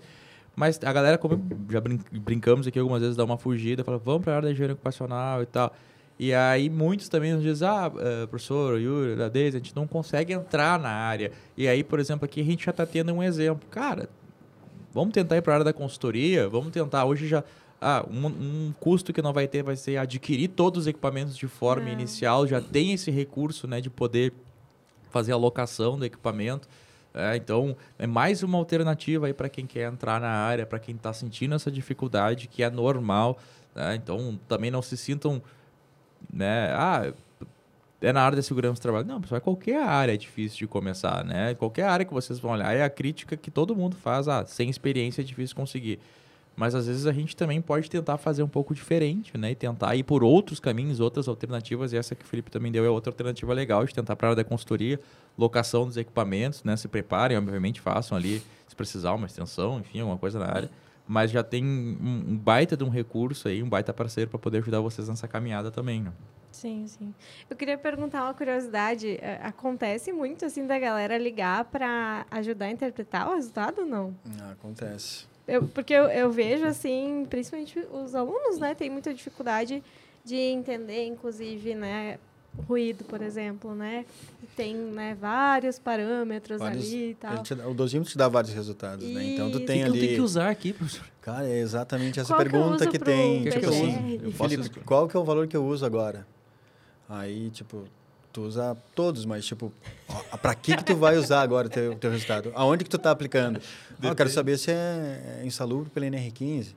[0.56, 4.24] mas a galera, como já brin- brincamos aqui algumas vezes, dá uma fugida, fala, vamos
[4.24, 5.74] para a área da higiene ocupacional e tal.
[6.18, 9.86] E aí muitos também nos dizem, ah, eh, professor, Yuri, da Deise, a gente não
[9.86, 11.32] consegue entrar na área.
[11.58, 13.68] E aí, por exemplo, aqui a gente já está tendo um exemplo.
[13.70, 14.08] Cara,
[14.94, 17.04] vamos tentar ir para a área da consultoria, vamos tentar.
[17.06, 17.44] Hoje já.
[17.82, 21.48] Ah, um, um custo que não vai ter vai ser adquirir todos os equipamentos de
[21.48, 21.92] forma É.
[21.92, 24.32] inicial, já tem esse recurso né, de poder
[25.12, 26.68] fazer a locação do equipamento.
[27.16, 30.96] É, então, é mais uma alternativa aí para quem quer entrar na área, para quem
[30.96, 33.40] está sentindo essa dificuldade, que é normal.
[33.74, 33.96] né?
[33.96, 35.42] Então, também não se sintam,
[36.32, 36.74] né?
[36.74, 37.14] Ah,
[38.02, 39.08] é na área da segurança do trabalho.
[39.08, 41.56] Não, pessoal, qualquer área é difícil de começar, né?
[41.56, 44.28] Qualquer área que vocês vão olhar é a crítica que todo mundo faz.
[44.28, 46.00] Ah, sem experiência é difícil conseguir.
[46.56, 49.52] Mas às vezes a gente também pode tentar fazer um pouco diferente, né?
[49.52, 51.94] E tentar ir por outros caminhos, outras alternativas.
[51.94, 54.30] E essa que o Felipe também deu é outra alternativa legal de tentar para a
[54.32, 55.00] área da consultoria,
[55.38, 56.76] locação dos equipamentos, né?
[56.78, 60.70] Se preparem, obviamente façam ali, se precisar, uma extensão, enfim, alguma coisa na área.
[61.08, 64.58] Mas já tem um, um baita de um recurso aí, um baita parceiro para poder
[64.60, 66.12] ajudar vocês nessa caminhada também, né?
[66.52, 67.14] Sim, sim.
[67.50, 69.18] Eu queria perguntar uma curiosidade.
[69.22, 74.16] é, Acontece muito assim da galera ligar para ajudar a interpretar o resultado ou não?
[74.42, 75.28] Ah, acontece.
[75.48, 79.84] Eu, porque eu, eu vejo assim, principalmente os alunos, né, tem muita dificuldade
[80.24, 82.18] de entender, inclusive, né,
[82.68, 84.06] ruído, por exemplo, né?
[84.56, 87.44] Tem, né, vários parâmetros Vários- ali e tal.
[87.44, 89.24] te o dosímetro te dá vários resultados, né?
[89.34, 90.00] Então tu tem O que ali.
[90.00, 91.06] eu tenho que usar aqui, professor?
[91.22, 93.44] Cara, é exatamente essa Qual que eu pergunta uso que pro tem.
[93.44, 94.26] Que que tipo eu assim, uso?
[94.26, 96.26] Eu posso Felipe, qual que é o valor que eu uso agora?
[97.10, 97.84] Aí, tipo,
[98.32, 99.72] tu usa todos, mas tipo,
[100.08, 102.52] ó, pra que que tu vai usar agora o teu, teu resultado?
[102.56, 103.60] Aonde que tu tá aplicando?
[104.02, 106.74] Ah, eu quero saber se é, é insalubre pela NR15.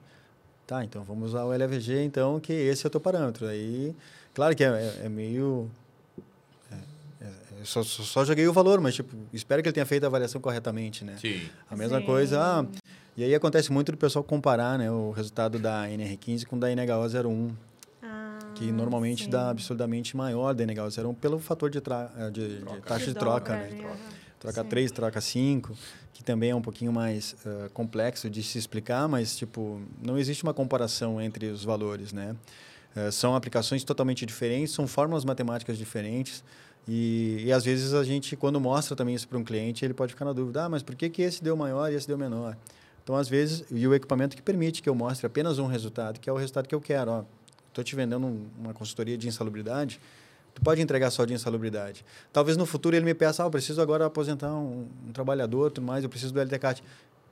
[0.67, 3.47] Tá, então vamos usar o LVG, então, que esse é o teu parâmetro.
[3.47, 3.95] Aí,
[4.39, 5.69] claro que é, é- é meio...
[6.71, 9.85] é- é- eu só, só, só joguei o valor, mas, tipo, espero que ele tenha
[9.85, 11.17] feito a avaliação corretamente, né?
[11.21, 11.41] Sim.
[11.69, 12.07] A mesma Sim.
[12.07, 12.65] coisa, ah,
[13.17, 17.51] e aí acontece muito do pessoal comparar né, o resultado da NR15 com da NHO01,
[18.01, 19.31] Ah, que normalmente sim.
[19.31, 23.55] dá absurdamente maior da NHO01 pelo fator de, tra eh, de, de taxa de troca,
[23.57, 23.97] dobra, né?
[24.39, 24.69] Troca Sim.
[24.69, 25.77] 3, troca 5,
[26.15, 30.45] que também é um pouquinho mais eh, complexo de se explicar, mas tipo, não existe
[30.45, 32.37] uma comparação entre os valores, né?
[32.99, 36.43] Eh, são aplicações totalmente diferentes, são fórmulas matemáticas diferentes.
[36.87, 40.13] E, e às vezes a gente, quando mostra também isso para um cliente, ele pode
[40.15, 42.57] ficar na dúvida: ah, mas por que, que esse deu maior e esse deu menor?
[43.05, 46.29] Então, às vezes, e o equipamento que permite que eu mostre apenas um resultado, que
[46.29, 47.11] é o resultado que eu quero.
[47.11, 47.25] Ó,
[47.69, 50.01] estou te vendendo um- uma consultoria de insalubridade,
[50.55, 52.05] tu pode entregar só de insalubridade.
[52.33, 55.87] Talvez no futuro ele me peça, ah, eu preciso agora aposentar um, um trabalhador, tudo
[55.87, 56.83] mais, eu preciso do LTCAT.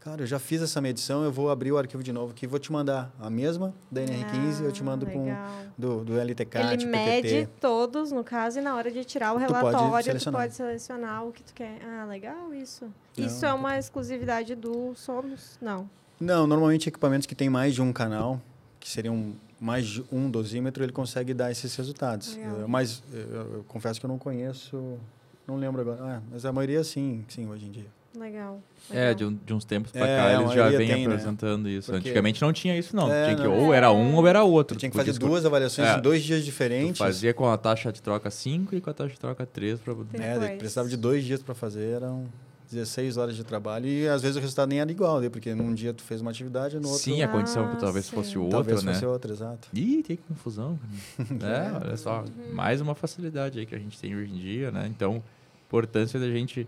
[0.06, 2.48] Cara, eu já fiz essa medição, eu vou abrir o arquivo de novo aqui e
[2.48, 5.48] vou te mandar a mesma da NR15, eu te mando Ah, com legal.
[5.76, 7.48] do, do LTCAT, Ele mede PTT.
[7.60, 10.40] todos, no caso, e na hora de tirar o Tu pode relatório, tu selecionar.
[10.42, 11.80] pode selecionar o que tu quer.
[11.84, 12.84] Ah, legal isso.
[13.18, 15.58] Não, Isso é uma exclusividade do Sonos?
[15.60, 15.90] Não.
[16.20, 18.40] Não, normalmente equipamentos que têm mais de um canal,
[18.78, 22.36] que seriam mais de um dosímetro, ele consegue dar esses resultados.
[22.36, 22.68] Legal.
[22.68, 23.20] Mas eu,
[23.54, 25.00] eu confesso que eu não conheço,
[25.48, 25.98] não lembro agora.
[26.00, 27.95] Ah, mas a maioria sim, sim, hoje em dia.
[28.18, 28.60] Legal.
[28.90, 31.14] É, de, um- de uns tempos pra É, cá a eles já vêm tem, né?
[31.14, 31.90] apresentando isso.
[31.92, 33.12] Porque- Antigamente não tinha isso, não.
[33.12, 33.58] É, tinha que não.
[33.66, 34.76] ou era um ou era outro.
[34.76, 35.98] Tu tinha que fazer duas avaliações É.
[35.98, 36.98] em dois dias Tu diferentes.
[36.98, 39.94] fazia com a taxa de troca 5 e com a taxa de troca 3 para
[40.14, 42.24] É, precisava de dois dias para fazer, eram
[42.70, 45.28] 16 horas de trabalho e às vezes o resultado nem era igual, né?
[45.28, 48.06] porque num dia tu fez uma atividade, no outro Sim, a condição que Ah, talvez
[48.06, 48.16] sim.
[48.16, 48.92] fosse outra, talvez né?
[48.92, 49.68] fosse outra, exato.
[49.72, 50.76] Ih, tem que confusão.
[51.38, 51.78] cara.
[51.84, 54.86] é, olha só, mais uma facilidade aí que a gente tem hoje em dia, né?
[54.88, 55.22] Então,
[55.68, 56.66] importância da gente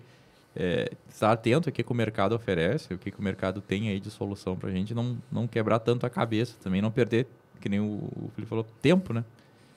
[0.59, 3.89] é, estar atento ao que, que o mercado oferece, o que, que o mercado tem
[3.89, 7.29] aí de solução pra gente, não, não quebrar tanto a cabeça também, não perder,
[7.61, 9.25] que nem o, o Felipe falou, tempo, né?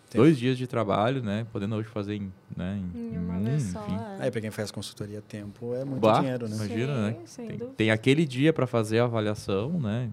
[0.09, 0.23] Tempo.
[0.23, 1.45] Dois dias de trabalho, né?
[1.53, 2.81] Podendo hoje fazer em, né?
[2.93, 3.81] em, Em uma um, vez só.
[3.81, 3.95] enfim.
[3.95, 4.23] é.
[4.23, 6.55] Aí para quem faz consultoria tempo é muito Bah, dinheiro, né?
[6.55, 7.55] Imagina, Sim, né?
[7.57, 10.09] Tem, tem aquele dia para fazer a avaliação, né?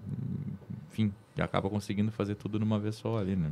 [0.89, 3.51] Enfim, e acaba conseguindo fazer tudo numa vez só ali, né?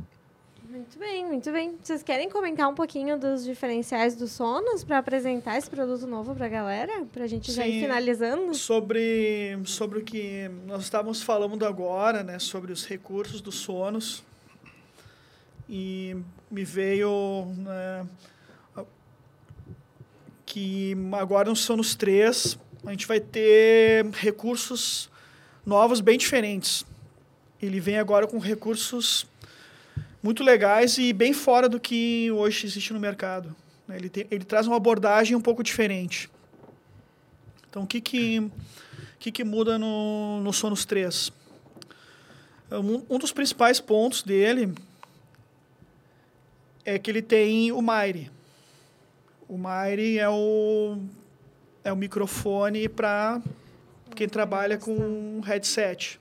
[0.88, 1.76] Muito bem, muito bem.
[1.82, 6.46] Vocês querem comentar um pouquinho dos diferenciais dos sonos para apresentar esse produto novo para
[6.46, 7.04] a galera?
[7.12, 7.80] Para a gente já ir Sim.
[7.80, 8.54] finalizando?
[8.54, 14.24] Sobre, sobre o que nós estávamos falando agora, né, sobre os recursos dos sonos.
[15.68, 16.16] E
[16.50, 18.06] me veio né,
[20.46, 25.10] que agora no Sonos 3 a gente vai ter recursos
[25.66, 26.86] novos bem diferentes.
[27.60, 29.26] Ele vem agora com recursos
[30.22, 33.54] muito legais e bem fora do que hoje existe no mercado.
[33.86, 33.96] né?
[33.96, 36.30] Ele, tem, ele traz uma abordagem um pouco diferente.
[37.68, 38.50] Então, o que, que,
[39.18, 41.32] que, que muda no, no Sonos 3?
[42.70, 44.74] Um, um dos principais pontos dele
[46.84, 48.30] é que ele tem o Maire.
[49.48, 50.98] O Maire é o,
[51.84, 53.40] é o microfone para
[54.14, 56.20] quem trabalha com headset.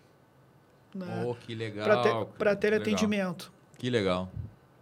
[0.93, 1.25] Né?
[1.25, 2.27] Oh, que legal.
[2.37, 3.51] para teleatendimento.
[3.77, 4.29] Que legal.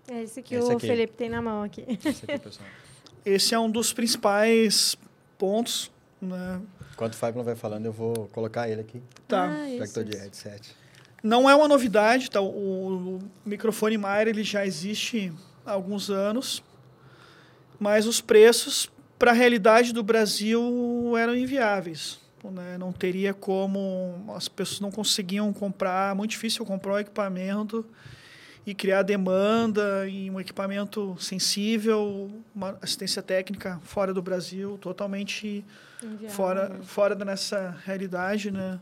[0.07, 0.87] É esse que Esse o aqui.
[0.87, 1.83] Felipe tem na mão aqui.
[1.87, 2.67] Esse aqui, pessoal.
[3.25, 4.95] Esse é um dos principais
[5.37, 5.91] pontos.
[6.21, 6.61] Né?
[6.93, 9.47] Enquanto o Fábio vai falando, eu vou colocar ele aqui, Tá.
[9.47, 10.75] Ah, já que estou de headset.
[11.23, 12.39] Não é uma novidade, tá?
[12.39, 15.33] O, o microfone Mayer ele já existe
[15.65, 16.63] há alguns anos,
[17.79, 20.61] mas os preços para a realidade do Brasil
[21.17, 22.19] eram inviáveis.
[22.43, 22.77] Né?
[22.77, 27.83] Não teria como, as pessoas não conseguiam comprar, muito difícil comprar um equipamento
[28.66, 35.63] e criar demanda e um equipamento sensível, uma assistência técnica fora do Brasil, totalmente
[36.30, 36.84] fora, mesmo.
[36.84, 38.80] fora da nessa realidade, né?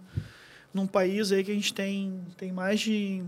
[0.73, 3.23] Num país aí que a gente tem, tem mais de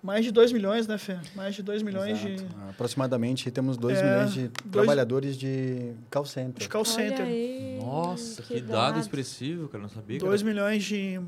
[0.00, 1.18] mais de 2 milhões, né, Fê?
[1.34, 2.54] Mais de 2 milhões de, Exato.
[2.70, 6.60] Aproximadamente temos 2 É, milhões de dois- trabalhadores de call center.
[6.62, 7.26] de call Olha center.
[7.26, 9.82] aí, Nossa, que, dado expressivo, cara.
[9.82, 10.48] Não sabia que 2 era...
[10.50, 11.20] milhões de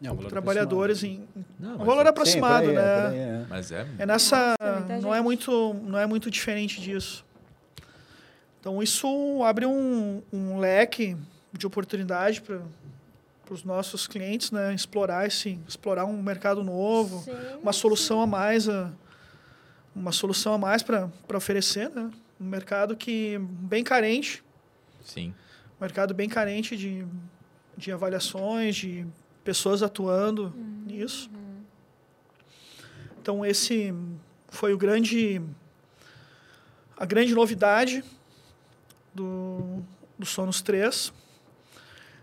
[0.00, 1.30] Um valor trabalhadores aproximado.
[1.38, 3.16] em Não, um valor é, aproximado, Sim, aí, é, né?
[3.16, 3.46] é.
[3.48, 3.86] mas é...
[3.98, 7.24] É nessa Nossa, não é muito não é muito diferente disso.
[8.60, 11.16] Então isso abre um, um leque
[11.52, 12.60] de oportunidade para
[13.50, 14.72] os nossos clientes, né?
[14.72, 17.22] Explorar esse explorar um mercado novo.
[17.22, 18.92] Sim, uma solução a mais a,
[19.94, 22.10] uma solução a mais para oferecer né?
[22.40, 24.44] um mercado que bem carente
[25.04, 25.34] Sim.
[25.78, 27.04] um mercado bem carente de,
[27.76, 29.04] de avaliações de
[29.48, 30.52] pessoas atuando
[30.86, 31.30] nisso.
[33.18, 33.94] Então esse
[34.50, 35.40] foi o grande
[36.94, 38.04] a grande novidade
[39.14, 39.82] do,
[40.18, 41.14] do Sonos 3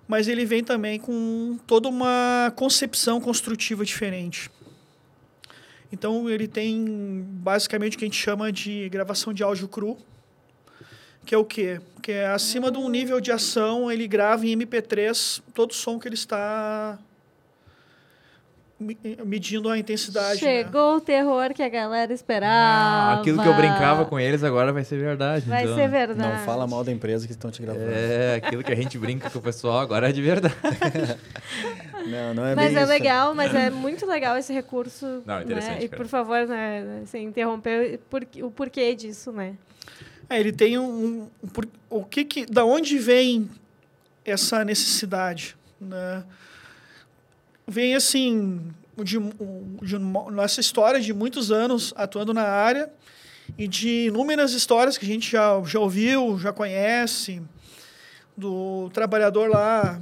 [0.07, 4.51] mas ele vem também com toda uma concepção construtiva diferente.
[5.91, 9.97] Então ele tem basicamente o que a gente chama de gravação de áudio cru,
[11.25, 11.81] que é o quê?
[12.03, 15.97] Que é acima de um nível de ação, ele grava em MP3 todo o som
[15.97, 16.99] que ele está
[18.77, 20.33] medindo a intensidade.
[20.43, 20.63] né?
[20.63, 23.21] Chegou o terror que a galera Ah, esperava.
[23.21, 25.45] aquilo que eu brincava com eles agora vai ser verdade.
[25.47, 25.75] Vai então.
[25.75, 26.19] ser verdade.
[26.19, 27.85] Não fala mal da empresa que estão te gravando.
[27.89, 30.55] É, aquilo que a gente brinca com o pessoal agora é de verdade.
[32.07, 32.89] Não, não é Mas bem é isso.
[32.91, 35.23] legal, mas é muito legal esse recurso.
[35.25, 35.83] Não, interessante, né?
[35.85, 39.55] E por favor, né, sem interromper por- o porquê disso, né?
[40.29, 43.49] É, ele tem um, um por- o que que da onde vem
[44.23, 46.23] essa necessidade, né?
[47.67, 49.17] Vem assim de,
[49.81, 52.91] de nossa história de muitos anos atuando na área
[53.57, 57.41] e de inúmeras histórias que a gente já, já ouviu, já conhece
[58.37, 59.99] do trabalhador lá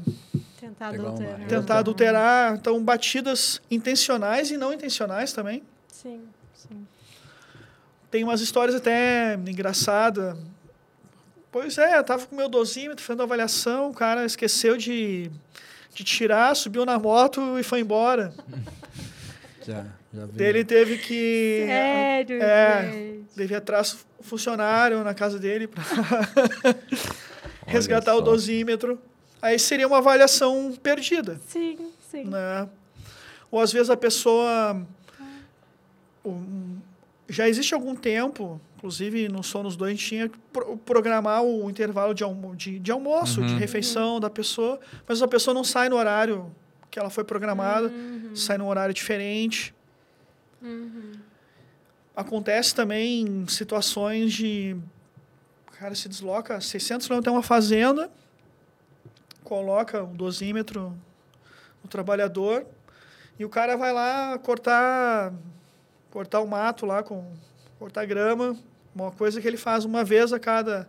[0.59, 1.47] Tentar adulterar.
[1.47, 5.61] tentar adulterar, então batidas intencionais e não intencionais também.
[5.87, 6.21] Sim,
[6.55, 6.87] sim.
[8.09, 10.37] Tem umas histórias até engraçadas.
[11.51, 15.29] Pois é, eu tava com o meu dosímetro fazendo avaliação, o cara esqueceu de,
[15.93, 18.33] de tirar, subiu na moto e foi embora.
[19.65, 20.43] Já, já vi.
[20.43, 21.63] Ele teve que.
[21.65, 23.25] Sério, é, gente.
[23.33, 25.81] Devia atrás um funcionário na casa dele para
[27.65, 28.17] resgatar só.
[28.17, 28.99] o dosímetro.
[29.41, 31.39] Aí seria uma avaliação perdida.
[31.47, 31.77] Sim,
[32.11, 32.25] sim.
[32.25, 32.67] né?
[33.49, 34.85] Ou às vezes a pessoa
[36.25, 36.77] um,
[37.29, 41.69] já existe algum tempo, inclusive no Sonos 2 a gente tinha que pro- programar o
[41.69, 43.57] intervalo de, almo de, de almoço, de Uhum.
[43.59, 44.77] refeição da pessoa,
[45.07, 46.53] mas a pessoa não sai no horário
[46.91, 49.73] que ela foi programada, Uhum, sai num horário diferente.
[50.61, 51.13] uhum.
[52.13, 54.75] Acontece também em situações de
[55.67, 58.11] o cara se desloca 600 km até uma fazenda,
[59.45, 60.93] coloca o dosímetro
[61.81, 62.65] no trabalhador
[63.39, 65.33] e o cara vai lá cortar
[66.11, 67.25] cortar o mato lá com
[67.79, 68.55] cortar grama,
[68.95, 70.87] uma coisa que ele faz uma vez a cada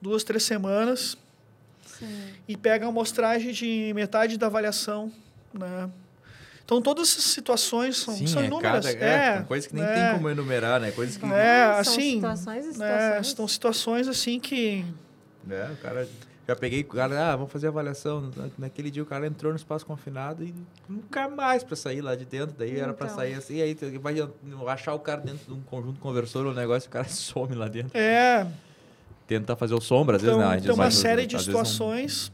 [0.00, 1.16] duas, três semanas
[1.84, 2.34] Sim.
[2.48, 5.10] e pega a amostragem de metade da avaliação,
[5.52, 5.88] né?
[6.64, 8.84] Então, todas essas situações são, Sim, são é inúmeras.
[8.86, 9.94] cada- é, é, coisas que nem é.
[10.08, 10.90] tem como enumerar, né?
[10.90, 11.24] Coisas que.
[11.26, 13.36] É, São assim, situações e né, situações.
[13.36, 14.84] são situações assim que
[15.48, 16.08] É, o cara.
[16.46, 18.30] Já peguei o cara, ah, vamos fazer avaliação.
[18.36, 20.54] Na- Naquele dia o cara entrou no espaço confinado e
[20.88, 22.54] nunca mais pra sair lá de dentro.
[22.56, 23.16] Daí era pra Então.
[23.16, 24.14] sair assim, aí vai
[24.72, 27.96] achar o cara dentro de um conjunto conversor, o negócio, o cara some lá dentro.
[27.98, 28.46] é,
[29.26, 30.60] Tenta fazer o sombra, às então, vezes não.
[30.62, 32.30] tem uma mais- série de vezes não- situações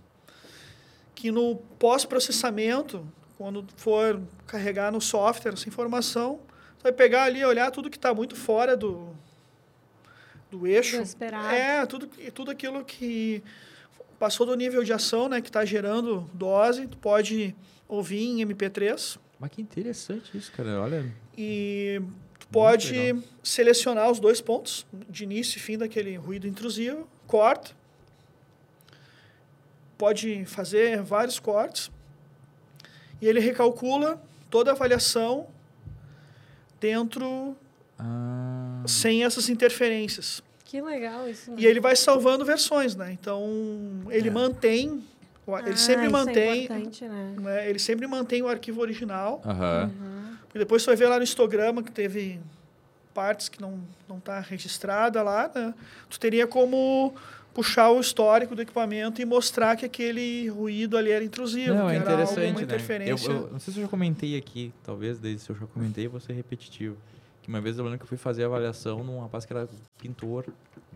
[1.15, 3.07] que no pós-processamento,
[3.39, 6.39] quando for carregar no software essa informação,
[6.79, 9.09] tu vai pegar ali, olhar tudo que está muito fora do,
[10.51, 10.99] do eixo.
[10.99, 11.49] Do esperado.
[11.55, 13.43] É, tudo, tudo aquilo que
[14.23, 17.57] passou do nível de ação, né, que está gerando dose, tu pode
[17.89, 20.81] ouvir em MP3 Mas que interessante isso, cara.
[20.81, 21.13] Olha.
[21.37, 22.01] e
[22.39, 23.21] tu pode legal.
[23.43, 27.73] selecionar os dois pontos, de início e fim daquele ruído intrusivo, corta,
[29.99, 31.91] pode fazer vários cortes,
[33.21, 35.49] e ele recalcula toda a avaliação
[36.81, 37.57] dentro,
[37.99, 40.45] Ah, sem essas interferências.
[40.73, 41.51] Que legal isso.
[41.51, 41.57] né?
[41.61, 43.13] E ele vai salvando versões, né?
[43.13, 43.47] Então,
[44.09, 44.31] ele É.
[44.31, 45.05] mantém, ele
[45.71, 47.35] Ah, sempre isso É mantém, importante, né?
[47.39, 47.69] né?
[47.69, 49.91] ele sempre mantém o arquivo original, Aham.
[50.01, 50.33] Uhum.
[50.55, 52.41] E depois você vai ver lá no histograma que teve
[53.13, 55.75] partes que não não tá registrada lá, né?
[56.09, 57.15] Tu teria como
[57.53, 61.93] puxar o histórico do equipamento e mostrar que aquele ruído ali era intrusivo, Não, que
[61.93, 62.61] é era alguma interessante, né?
[62.61, 63.31] Eu, interferência.
[63.31, 66.19] eu- não sei se eu já comentei aqui, talvez, desde se eu já comentei, vou
[66.19, 66.97] ser repetitivo.
[67.43, 69.69] Que uma vez eu lembro que eu fui fazer avaliação num rapaz que era
[69.99, 70.47] pintor,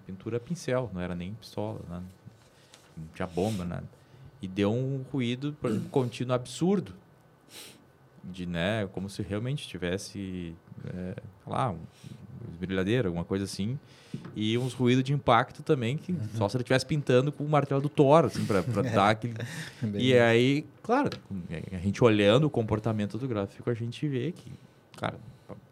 [0.07, 2.05] pintura pincel, não era nem pistola, nada.
[2.97, 3.85] não tinha bomba, nada.
[4.41, 6.93] E deu um ruído, por exemplo, contínuo absurdo.
[8.23, 11.79] De, né, como se realmente tivesse, é, sei lá, um
[12.53, 13.79] esmerilhadeira, alguma coisa assim.
[14.35, 17.81] E uns ruídos de impacto também, que só se ele estivesse pintando com o martelo
[17.81, 19.35] do Thor, assim, pra, pra dar aquele
[19.81, 21.11] Bem- e aí, claro,
[21.73, 24.53] a gente olhando o comportamento do gráfico, a gente vê que,
[24.97, 25.19] cara,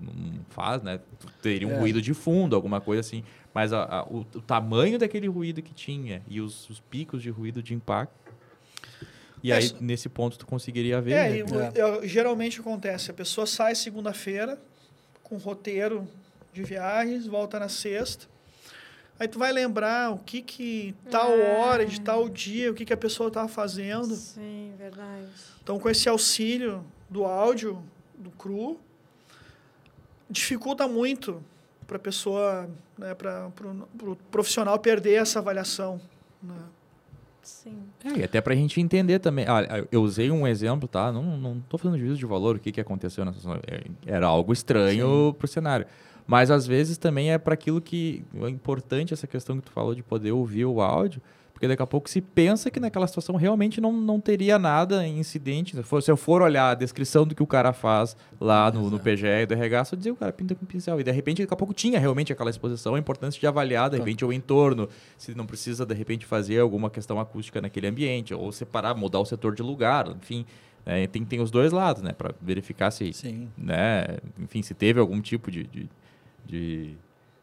[0.01, 1.01] não faz, né?
[1.43, 1.79] Teria um É.
[1.79, 3.25] ruído de fundo, alguma coisa assim.
[3.53, 7.31] Mas a- a- o, o tamanho daquele ruído que tinha e os, os picos de
[7.31, 8.15] ruído de impacto.
[9.43, 11.13] E É, aí, nesse ponto, tu conseguiria ver.
[11.13, 11.37] É, né?
[11.39, 14.59] e o- eu- geralmente acontece, a pessoa sai segunda-feira
[15.23, 16.09] com roteiro
[16.53, 18.27] de viagens, volta na sexta.
[19.19, 21.59] Aí tu vai lembrar o que que tal Ah.
[21.59, 24.15] hora, de tal dia, o que que a pessoa estava fazendo.
[24.15, 25.27] Sim, verdade.
[25.63, 27.81] Então, com esse auxílio do áudio,
[28.19, 28.81] do cru,
[30.31, 31.43] dificulta muito
[31.87, 32.69] para a pessoa,
[32.99, 33.51] né, para
[34.03, 36.01] o profissional perder essa avaliação.
[36.43, 36.55] Né?
[37.43, 37.79] Sim.
[38.03, 39.45] É, e até pra gente entender também.
[39.47, 41.13] Ah, eu usei um exemplo, tá?
[41.13, 43.39] Não, não tô fazendo juízo de valor, o que, que aconteceu nessa.
[43.67, 45.87] É, Era algo estranho pro cenário.
[46.27, 49.95] Mas às vezes também é para aquilo que é importante essa questão que tu falou
[49.95, 51.21] de poder ouvir o áudio,
[51.55, 55.21] porque daqui a pouco se pensa que naquela situação realmente não, não teria nada em
[55.21, 55.77] incidente.
[56.03, 58.99] Se, eu for olhar a descrição do que o cara faz lá no, no.
[58.99, 61.01] PGE do RH, só dizer o cara pinta com pincel.
[61.01, 63.97] E de repente, daqui a pouco tinha realmente aquela exposição, a importância de avaliar, de
[63.97, 68.51] repente, o entorno, se não precisa, de repente, fazer alguma questão acústica naquele ambiente, ou
[68.51, 70.45] separar, mudar o setor de lugar, enfim.
[70.85, 72.13] né, tem, tem os dois lados, né?
[72.13, 73.49] Para verificar se, Sim.
[73.57, 75.89] né, enfim, se teve algum tipo de, de,
[76.45, 76.97] de,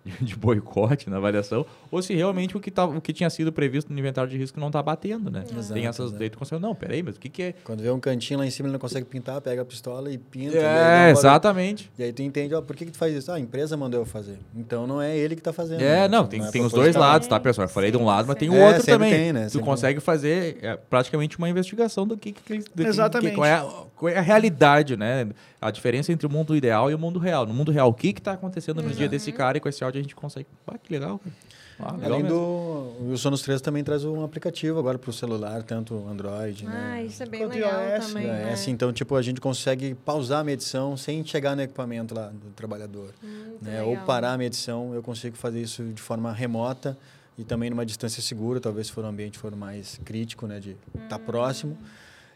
[0.22, 3.92] de boicote na avaliação, ou se realmente o que, tá, o que tinha sido previsto
[3.94, 5.44] no inventário de risco não está batendo, né?
[5.50, 7.54] Exato, tem essas daí tu consegue, não, peraí, mas o que, que é?
[7.64, 10.18] Quando vê um cantinho lá em cima, ele não consegue pintar, pega a pistola e
[10.18, 10.58] pinta.
[10.58, 10.70] É, dá
[11.04, 11.92] uma- exatamente.
[12.00, 13.32] E aí tu entende, ó, por que, que tu faz isso?
[13.32, 14.38] Ah, a empresa mandou eu fazer.
[14.56, 15.82] Então não é ele que tá fazendo.
[15.82, 16.08] É, né?
[16.08, 17.66] não, tem, é tem os dois lados, tá, pessoal?
[17.66, 18.58] Eu falei de um Sim, lado, mas tem o sim.
[18.58, 19.12] É, outro também.
[19.14, 19.46] tem, né?
[19.46, 23.30] Tu Sempre consegue fazer é, praticamente uma investigação do que, que, que- do que- Exatamente.
[23.32, 23.62] que- qual, é a,
[23.96, 25.28] qual é a realidade, né?
[25.62, 27.46] A diferença entre o mundo ideal e o mundo real.
[27.46, 30.00] No mundo real, o que está acontecendo no dia desse cara e com esse áudio
[30.00, 30.48] a gente consegue.
[30.66, 31.36] Ah, que legal, cara.
[31.80, 32.38] Ah, legal Além mesmo.
[32.38, 33.12] do.
[33.14, 37.04] O Sonos 3 também traz um aplicativo agora para o celular, tanto Android, Ah, né?
[37.06, 38.54] isso é bem Quanto legal iOS, também, É, né?
[38.54, 42.50] assim, então, tipo, a gente consegue pausar a medição sem chegar no equipamento lá do
[42.56, 43.12] trabalhador.
[43.22, 43.84] Muito né?
[43.84, 44.06] Ou legal.
[44.06, 46.98] parar a medição, eu consigo fazer isso de forma remota
[47.38, 50.76] e também numa distância segura, talvez se for um ambiente for mais crítico, né, de
[51.04, 51.24] estar Hum.
[51.26, 51.78] próximo.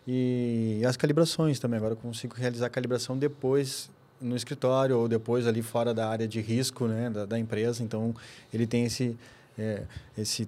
[0.07, 3.89] E as calibrações também, agora eu consigo realizar a calibração depois
[4.21, 7.83] no escritório ou depois ali fora da área de risco, né, da, da empresa.
[7.83, 8.15] Então,
[8.53, 9.17] ele tem esse
[9.57, 9.83] é,
[10.17, 10.47] esse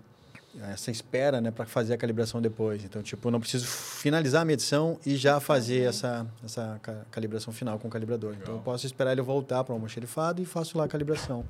[0.74, 2.84] essa espera, né, para fazer a calibração depois.
[2.84, 5.90] Então, tipo, eu não preciso finalizar a medição e já fazer Uhum.
[5.90, 8.36] essa essa ca- calibração final com o calibrador.
[8.42, 11.46] Então, eu posso esperar ele voltar para o almoxerifado e faço lá a calibração.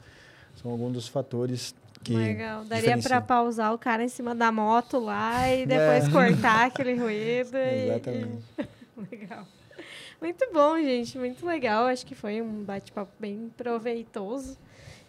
[0.62, 1.74] São alguns dos fatores
[2.08, 2.64] que Legal.
[2.66, 6.10] Daria pra pausar o cara em cima da moto lá e depois É.
[6.12, 7.58] cortar aquele ruído.
[7.58, 8.44] e- Exatamente.
[9.12, 9.48] Legal.
[10.22, 11.18] Muito bom, gente.
[11.18, 11.86] Muito legal.
[11.86, 14.58] Acho que foi um bate-papo bem proveitoso.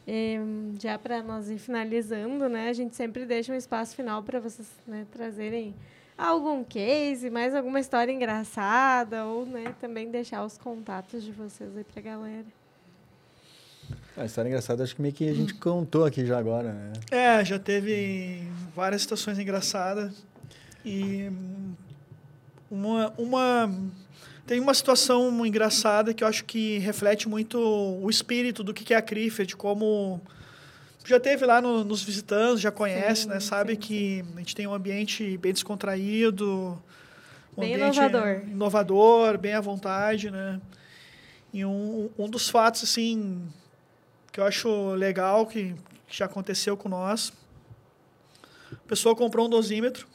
[0.06, 0.38] Eh,
[0.80, 2.68] já para nós ir finalizando, né?
[2.68, 5.74] A gente sempre deixa um espaço final para vocês né, trazerem
[6.16, 11.84] algum case, mais alguma história engraçada, ou né, também deixar os contatos de vocês aí
[11.84, 12.46] para a galera.
[14.16, 16.92] A história engraçada, acho que meio que a gente contou aqui já agora, né?
[17.10, 18.42] É, já teve
[18.74, 20.12] várias situações engraçadas.
[20.84, 21.30] E
[22.70, 23.70] uma, uma
[24.46, 28.96] tem uma situação engraçada que eu acho que reflete muito o espírito do que é
[28.96, 30.20] a CRIFER, de como
[31.04, 33.40] já teve lá no, nos visitando, já conhece, sim, né?
[33.40, 34.32] Sabe sim, que sim.
[34.34, 36.82] a gente tem um ambiente bem descontraído,
[37.56, 38.42] um bem inovador.
[38.46, 40.60] inovador, bem à vontade, né?
[41.52, 43.46] E um, um dos fatos assim
[44.38, 45.74] que eu acho legal que,
[46.06, 47.32] que já aconteceu com nós,
[48.70, 50.06] a pessoa comprou um dosímetro,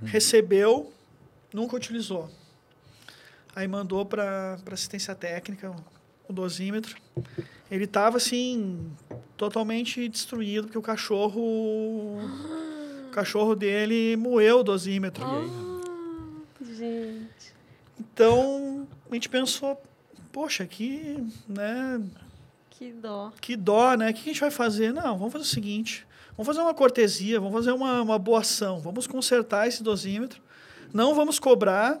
[0.00, 0.06] hum.
[0.06, 0.92] recebeu,
[1.52, 2.30] nunca utilizou.
[3.56, 5.74] Aí mandou para assistência técnica
[6.28, 6.96] o dosímetro.
[7.68, 8.88] Ele estava assim
[9.36, 15.24] totalmente destruído porque o cachorro o cachorro dele moeu o dosímetro.
[16.62, 17.52] Gente.
[17.98, 19.82] Então a gente pensou,
[20.30, 22.00] poxa, que, né?
[22.78, 23.32] Que dó.
[23.40, 24.10] Que dó, né?
[24.10, 24.92] O que a gente vai fazer?
[24.92, 26.06] Não, vamos fazer o seguinte.
[26.36, 28.78] Vamos fazer uma cortesia, vamos fazer uma, uma boa ação.
[28.80, 30.42] Vamos consertar esse dosímetro.
[30.92, 31.98] Não vamos cobrar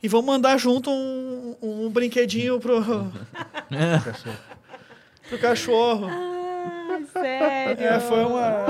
[0.00, 2.80] e vamos mandar junto um, um brinquedinho pro,
[5.28, 6.06] pro cachorro.
[6.08, 7.84] Ah, sério?
[7.84, 8.66] É, foi uma.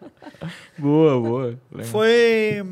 [0.78, 1.58] boa, boa.
[1.84, 2.62] Foi.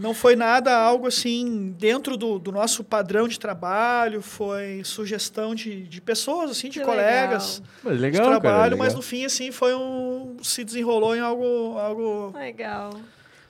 [0.00, 5.82] Não foi nada algo assim dentro do, do nosso padrão de trabalho, foi sugestão de,
[5.82, 7.72] de pessoas, assim, de que colegas legal.
[7.84, 8.78] Mas legal, de trabalho, cara, legal.
[8.78, 10.38] mas no fim, assim, foi um.
[10.42, 11.78] se desenrolou em algo.
[11.78, 12.92] algo legal.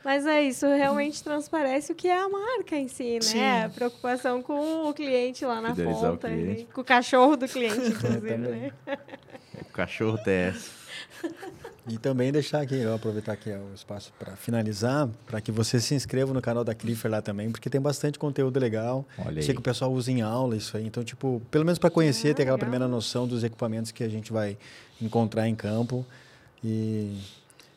[0.03, 3.21] Mas é isso, realmente transparece o que é a marca em si, né?
[3.21, 3.51] Sim.
[3.65, 6.67] A preocupação com o cliente lá na Fidelizar ponta, né?
[6.73, 8.73] com o cachorro do cliente, inclusive, né?
[9.61, 10.71] O cachorro TS.
[11.89, 15.95] E também deixar aqui, eu aproveitar aqui o espaço para finalizar, para que você se
[15.95, 19.05] inscreva no canal da Cliffer lá também, porque tem bastante conteúdo legal.
[19.19, 20.87] Olha Sei que o pessoal usa em aula isso aí.
[20.87, 22.59] Então, tipo, pelo menos para conhecer, ah, ter aquela legal.
[22.59, 24.59] primeira noção dos equipamentos que a gente vai
[25.01, 26.05] encontrar em campo.
[26.63, 27.19] E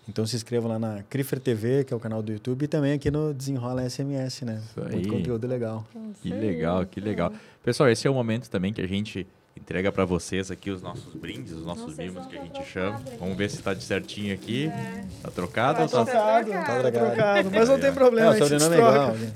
[0.08, 2.92] então se inscrevam lá na Crifer TV, que é o canal do YouTube, e também
[2.92, 4.62] aqui no Desenrola SMS, né?
[4.64, 4.96] Isso aí.
[4.96, 5.88] Muito conteúdo legal.
[6.22, 7.32] Que legal, que legal.
[7.64, 9.26] Pessoal, esse é o momento também que a gente
[9.56, 13.02] entrega para vocês aqui os nossos brindes, os nossos mimos que a gente chama.
[13.20, 14.68] Vamos ver se está de certinho aqui.
[14.68, 15.04] É.
[15.22, 16.52] Tá trocado tá ou tá trocado?
[16.52, 18.32] Tá trocado, mas não tem problema.
[18.32, 19.14] Não, o sobrenome é igual.
[19.14, 19.34] Né?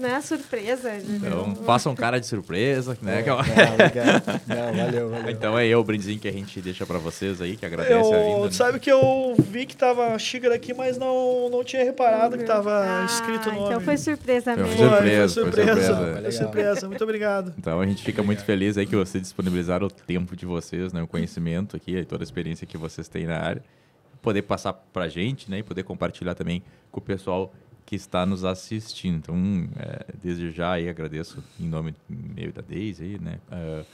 [0.00, 0.92] Não é surpresa.
[0.96, 3.20] Então, façam cara de surpresa, né?
[3.20, 3.36] É, não,
[4.56, 5.30] não, valeu, valeu.
[5.30, 8.14] Então é eu o brindezinho que a gente deixa para vocês aí, que agradece eu,
[8.14, 8.46] a vinda.
[8.46, 8.52] Né?
[8.52, 8.78] Sabe né?
[8.78, 13.02] que eu vi que tava a xícara aqui, mas não, não tinha reparado que tava
[13.02, 13.66] ah, escrito o nome.
[13.66, 14.78] Então foi surpresa foi mesmo.
[14.78, 16.22] Surpresa, foi surpresa, foi surpresa.
[16.22, 16.88] Foi surpresa.
[16.88, 17.54] Muito obrigado.
[17.58, 21.02] Então a gente fica muito feliz aí que você disponibilizaram o tempo de vocês, né,
[21.02, 23.62] o conhecimento aqui, toda a experiência que vocês têm na área,
[24.20, 27.52] poder passar para a gente, né, e poder compartilhar também com o pessoal
[27.84, 29.16] que está nos assistindo.
[29.16, 29.36] Então,
[29.78, 33.86] é, desde já aí agradeço em nome meu da aí, né, uh,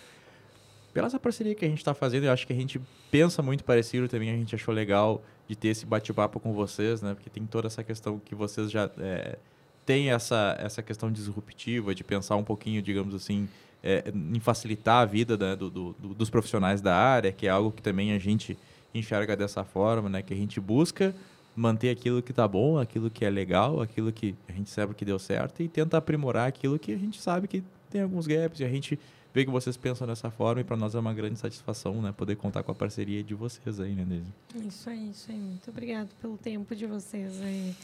[0.93, 2.25] pela essa parceria que a gente está fazendo.
[2.25, 4.31] Eu acho que a gente pensa muito parecido também.
[4.31, 7.83] A gente achou legal de ter esse bate-papo com vocês, né, porque tem toda essa
[7.83, 9.39] questão que vocês já é,
[9.85, 13.49] têm essa essa questão disruptiva de pensar um pouquinho, digamos assim,
[13.83, 17.72] é, em facilitar a vida né, do, do, dos profissionais da área, que é algo
[17.72, 18.57] que também a gente
[18.95, 21.14] enxerga dessa forma, né, que a gente busca
[21.55, 25.05] manter aquilo que está bom, aquilo que é legal, aquilo que a gente sabe que
[25.05, 28.64] deu certo e tenta aprimorar aquilo que a gente sabe que tem alguns gaps e
[28.64, 28.99] a gente
[29.35, 32.37] vê que vocês pensam dessa forma e para nós é uma grande satisfação, né, poder
[32.37, 34.68] contar com a parceria de vocês aí, né, Deise?
[34.68, 35.37] Isso aí, isso aí.
[35.37, 37.74] Muito obrigado pelo tempo de vocês aí.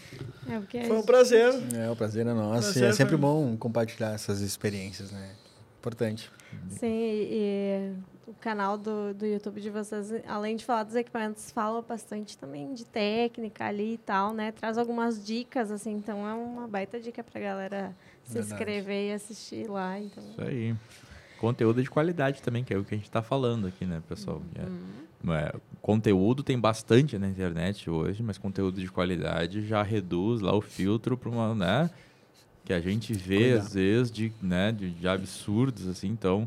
[0.47, 1.55] É, Foi um prazer.
[1.75, 2.73] É, o prazer é nosso.
[2.73, 5.31] Prazer, é sempre bom compartilhar essas experiências, né?
[5.79, 6.31] Importante.
[6.71, 7.93] Sim, e,
[8.27, 12.75] o canal do, do YouTube de vocês, além de falar dos equipamentos, fala bastante também
[12.75, 14.53] de técnica ali e tal, né?
[14.53, 18.53] Traz algumas dicas, assim, então é uma baita dica para a galera se Verdade.
[18.53, 19.99] inscrever e assistir lá.
[19.99, 20.23] Então.
[20.31, 20.75] Isso aí.
[21.39, 24.43] Conteúdo de qualidade também, que é o que a gente está falando aqui, né, pessoal?
[24.59, 25.33] Uhum.
[25.33, 30.55] É, é, conteúdo tem bastante na internet hoje, mas conteúdo de qualidade já reduz lá
[30.55, 31.91] o filtro para uma, né?
[32.69, 33.67] Que a gente vê Cuidado.
[33.67, 36.47] às vezes de, né, de, de absurdos assim, então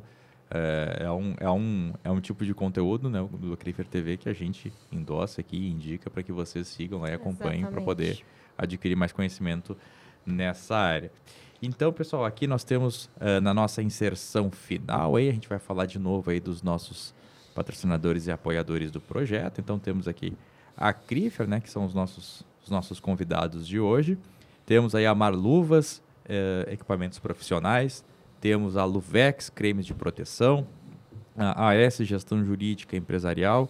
[0.51, 4.30] é, é, um, é, um, é um tipo de conteúdo né, do Crifer TV que
[4.30, 8.24] a gente endossa aqui e indica para que vocês sigam lá e acompanhem para poder
[8.55, 9.76] adquirir mais conhecimento
[10.24, 11.11] nessa área.
[11.60, 15.88] Então, pessoal, aqui nós temos uh, na nossa inserção final aí, a gente vai falar
[15.88, 17.15] de novo aí dos nossos
[17.56, 19.60] patrocinadores e apoiadores do projeto.
[19.60, 20.38] Então temos aqui
[20.77, 24.19] a Crifer, né, que são os nossos, os nossos convidados de hoje.
[24.68, 28.03] Temos aí a Marluvas, eh, equipamentos profissionais,
[28.39, 30.68] temos a Luvex, cremes de proteção,
[31.35, 33.69] a AS, gestão jurídica empresarial,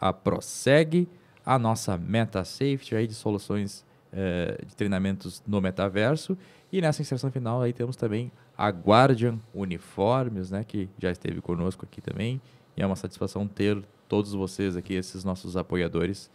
[0.00, 1.08] a Proseg,
[1.44, 6.36] a nossa Meta Safety aí de soluções eh, de treinamentos no metaverso.
[6.72, 11.84] E nessa inserção final aí temos também a Guardian Uniformes, né, que já esteve conosco
[11.84, 12.40] aqui também.
[12.76, 16.30] E é uma satisfação ter todos vocês aqui, esses nossos apoiadores,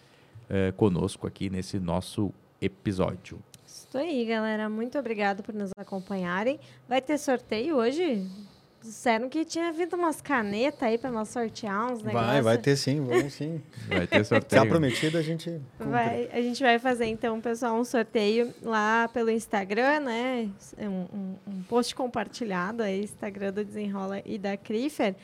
[0.49, 3.39] eh, conosco aqui nesse nosso episódio.
[3.88, 4.68] Isso aí, galera.
[4.70, 6.60] Muito obrigado por nos acompanharem.
[6.90, 8.26] Vai ter sorteio hoje?
[8.82, 12.32] Disseram que tinha vindo umas canetas aí para nós sortear uns negócios.
[12.32, 13.62] Vai, vai ter sim, vamos sim.
[13.90, 14.68] Vai ter Se é sorteio.
[14.70, 15.91] prometido, a gente cumpre.
[15.91, 20.49] Vai, a gente vai fazer, então, pessoal, um sorteio lá pelo Instagram, né?
[20.78, 25.16] Um, um- um post compartilhado aí, Instagram do Desenrola e da Crifer.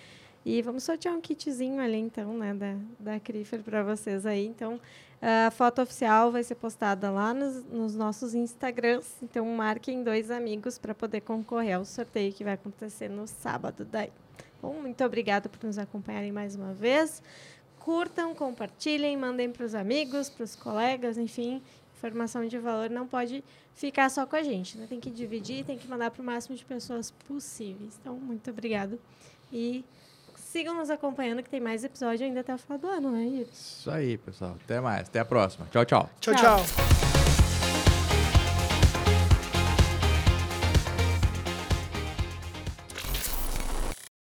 [0.46, 4.46] E vamos sortear um kitzinho ali, então, né, da, da Crifer para vocês aí.
[4.46, 4.80] Então,
[5.22, 9.08] a foto oficial vai ser postada lá nos, nos nossos Instagrams.
[9.24, 14.12] Então, marquem dois amigos para poder concorrer ao sorteio que vai acontecer no sábado daí.
[14.62, 17.24] Bom, muito obrigada por nos acompanharem mais uma vez.
[17.80, 21.62] Curtam, compartilhem, mandem para os amigos, para os colegas, enfim.
[21.96, 23.42] Informação de valor não pode
[23.74, 24.88] ficar só com a gente, né?
[24.90, 27.98] Tem que dividir, tem que mandar para o máximo de pessoas possíveis.
[28.02, 29.00] Então, muito obrigado.
[29.52, 29.86] E
[30.54, 33.50] sigam nos acompanhando que tem mais episódio ainda até o final do ano, né, Yuri?
[33.52, 34.56] Isso aí, pessoal.
[34.64, 35.08] Até mais.
[35.10, 35.66] Até a próxima.
[35.72, 36.10] Tchau, tchau.
[36.22, 36.58] Tchau, Tchau.
[36.64, 37.13] tchau.